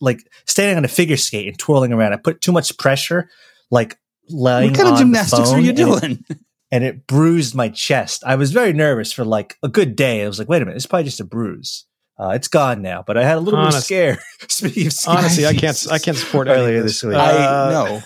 like 0.00 0.20
standing 0.46 0.76
on 0.76 0.84
a 0.84 0.88
figure 0.88 1.16
skate 1.16 1.48
and 1.48 1.58
twirling 1.58 1.92
around. 1.92 2.12
I 2.12 2.16
put 2.16 2.42
too 2.42 2.52
much 2.52 2.76
pressure, 2.76 3.30
like 3.70 3.98
lying. 4.28 4.70
What 4.70 4.76
kind 4.78 4.88
of 4.90 4.98
gymnastics 4.98 5.50
are 5.50 5.60
you 5.60 5.72
doing? 5.72 6.24
and 6.70 6.84
it 6.84 7.06
bruised 7.06 7.54
my 7.54 7.70
chest. 7.70 8.22
I 8.26 8.34
was 8.34 8.52
very 8.52 8.72
nervous 8.74 9.12
for 9.12 9.24
like 9.24 9.56
a 9.62 9.68
good 9.68 9.96
day. 9.96 10.22
I 10.22 10.28
was 10.28 10.38
like, 10.38 10.48
wait 10.48 10.60
a 10.60 10.66
minute, 10.66 10.76
it's 10.76 10.86
probably 10.86 11.04
just 11.04 11.20
a 11.20 11.24
bruise. 11.24 11.86
Uh, 12.18 12.30
it's 12.30 12.48
gone 12.48 12.80
now, 12.80 13.02
but 13.04 13.16
I 13.16 13.24
had 13.24 13.38
a 13.38 13.40
little 13.40 13.60
bit 13.64 13.74
of 13.74 13.82
scare. 13.82 14.18
Speaking 14.48 14.86
of 14.86 14.92
skin 14.92 15.16
Honestly, 15.16 15.46
I 15.46 15.54
can't. 15.54 15.86
I 15.90 15.98
can't 15.98 16.16
support 16.16 16.46
any 16.46 16.58
of 16.58 16.62
Earlier 16.64 16.82
this 16.82 17.00
this 17.00 17.08
week. 17.08 17.16
I 17.18 17.70
know. 17.72 18.02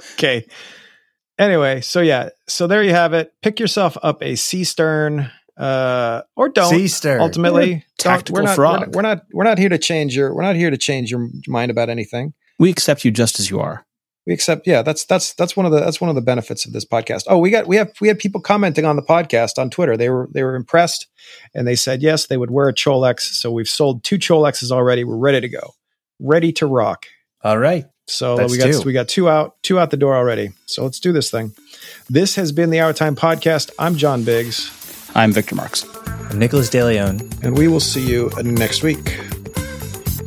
okay. 0.14 0.46
Anyway, 1.38 1.80
so 1.80 2.00
yeah, 2.00 2.28
so 2.46 2.66
there 2.66 2.82
you 2.82 2.90
have 2.90 3.12
it. 3.14 3.32
Pick 3.42 3.58
yourself 3.58 3.96
up 4.02 4.22
a 4.22 4.36
Seestern, 4.36 5.30
uh, 5.56 6.22
or 6.36 6.50
don't. 6.50 6.70
Sea 6.70 6.86
stern. 6.86 7.20
Ultimately, 7.20 7.70
don't- 7.70 7.82
Tactical 7.98 8.42
we're 8.42 8.46
not, 8.46 8.54
frog. 8.54 8.80
We're 8.80 8.86
not, 8.86 8.94
we're 8.94 9.02
not. 9.02 9.22
We're 9.32 9.44
not 9.44 9.58
here 9.58 9.70
to 9.70 9.78
change 9.78 10.14
your. 10.14 10.32
We're 10.34 10.42
not 10.42 10.54
here 10.56 10.70
to 10.70 10.78
change 10.78 11.10
your 11.10 11.28
mind 11.48 11.70
about 11.70 11.88
anything. 11.88 12.34
We 12.58 12.70
accept 12.70 13.04
you 13.04 13.10
just 13.10 13.40
as 13.40 13.50
you 13.50 13.58
are. 13.58 13.86
We 14.26 14.34
accept. 14.34 14.66
Yeah, 14.66 14.82
that's 14.82 15.04
that's 15.04 15.32
that's 15.34 15.56
one 15.56 15.66
of 15.66 15.72
the 15.72 15.80
that's 15.80 16.00
one 16.00 16.10
of 16.10 16.14
the 16.14 16.22
benefits 16.22 16.66
of 16.66 16.72
this 16.72 16.84
podcast. 16.84 17.24
Oh, 17.26 17.38
we 17.38 17.50
got 17.50 17.66
we 17.66 17.76
have 17.76 17.90
we 18.00 18.08
had 18.08 18.18
people 18.18 18.40
commenting 18.40 18.84
on 18.84 18.96
the 18.96 19.02
podcast 19.02 19.58
on 19.58 19.70
Twitter. 19.70 19.96
They 19.96 20.10
were 20.10 20.28
they 20.32 20.42
were 20.42 20.56
impressed, 20.56 21.06
and 21.54 21.66
they 21.66 21.74
said 21.74 22.02
yes, 22.02 22.26
they 22.26 22.36
would 22.36 22.50
wear 22.50 22.68
a 22.68 22.74
Cholex. 22.74 23.20
So 23.20 23.50
we've 23.50 23.68
sold 23.68 24.04
two 24.04 24.18
Cholexes 24.18 24.70
already. 24.70 25.04
We're 25.04 25.16
ready 25.16 25.40
to 25.40 25.48
go, 25.48 25.74
ready 26.18 26.52
to 26.52 26.66
rock. 26.66 27.06
All 27.42 27.58
right. 27.58 27.86
So 28.06 28.36
That's 28.36 28.52
we 28.52 28.58
got 28.58 28.72
two. 28.72 28.82
we 28.82 28.92
got 28.92 29.08
two 29.08 29.28
out 29.28 29.56
two 29.62 29.78
out 29.78 29.90
the 29.90 29.96
door 29.96 30.14
already. 30.16 30.50
So 30.66 30.82
let's 30.82 31.00
do 31.00 31.12
this 31.12 31.30
thing. 31.30 31.52
This 32.08 32.34
has 32.34 32.52
been 32.52 32.70
the 32.70 32.78
HourTime 32.78 33.14
Podcast. 33.14 33.70
I'm 33.78 33.96
John 33.96 34.24
Biggs, 34.24 35.10
I'm 35.14 35.32
Victor 35.32 35.54
Marks. 35.54 35.86
I'm 36.28 36.38
Nicholas 36.38 36.68
DeLeon. 36.68 37.42
and 37.44 37.56
we 37.56 37.68
will 37.68 37.80
see 37.80 38.06
you 38.06 38.30
next 38.42 38.82
week. 38.82 39.18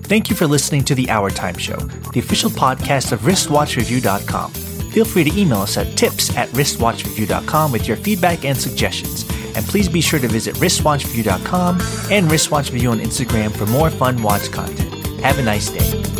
Thank 0.03 0.29
you 0.29 0.35
for 0.35 0.47
listening 0.47 0.83
to 0.85 0.95
the 0.95 1.05
HourTime 1.05 1.57
Show, 1.57 1.77
the 2.11 2.19
official 2.19 2.49
podcast 2.49 3.11
of 3.11 3.21
wristwatchreview.com. 3.21 4.51
Feel 4.91 5.05
free 5.05 5.23
to 5.23 5.39
email 5.39 5.59
us 5.59 5.77
at 5.77 5.97
tips 5.97 6.35
at 6.37 6.49
wristwatchreview.com 6.49 7.71
with 7.71 7.87
your 7.87 7.97
feedback 7.97 8.45
and 8.45 8.55
suggestions. 8.57 9.25
And 9.55 9.65
please 9.65 9.89
be 9.89 10.01
sure 10.01 10.19
to 10.19 10.27
visit 10.27 10.55
wristwatchreview.com 10.55 11.75
and 12.11 12.27
wristwatchreview 12.27 12.91
on 12.91 12.99
Instagram 12.99 13.51
for 13.55 13.65
more 13.67 13.89
fun 13.89 14.21
watch 14.21 14.51
content. 14.51 14.93
Have 15.21 15.39
a 15.39 15.43
nice 15.43 15.69
day. 15.69 16.12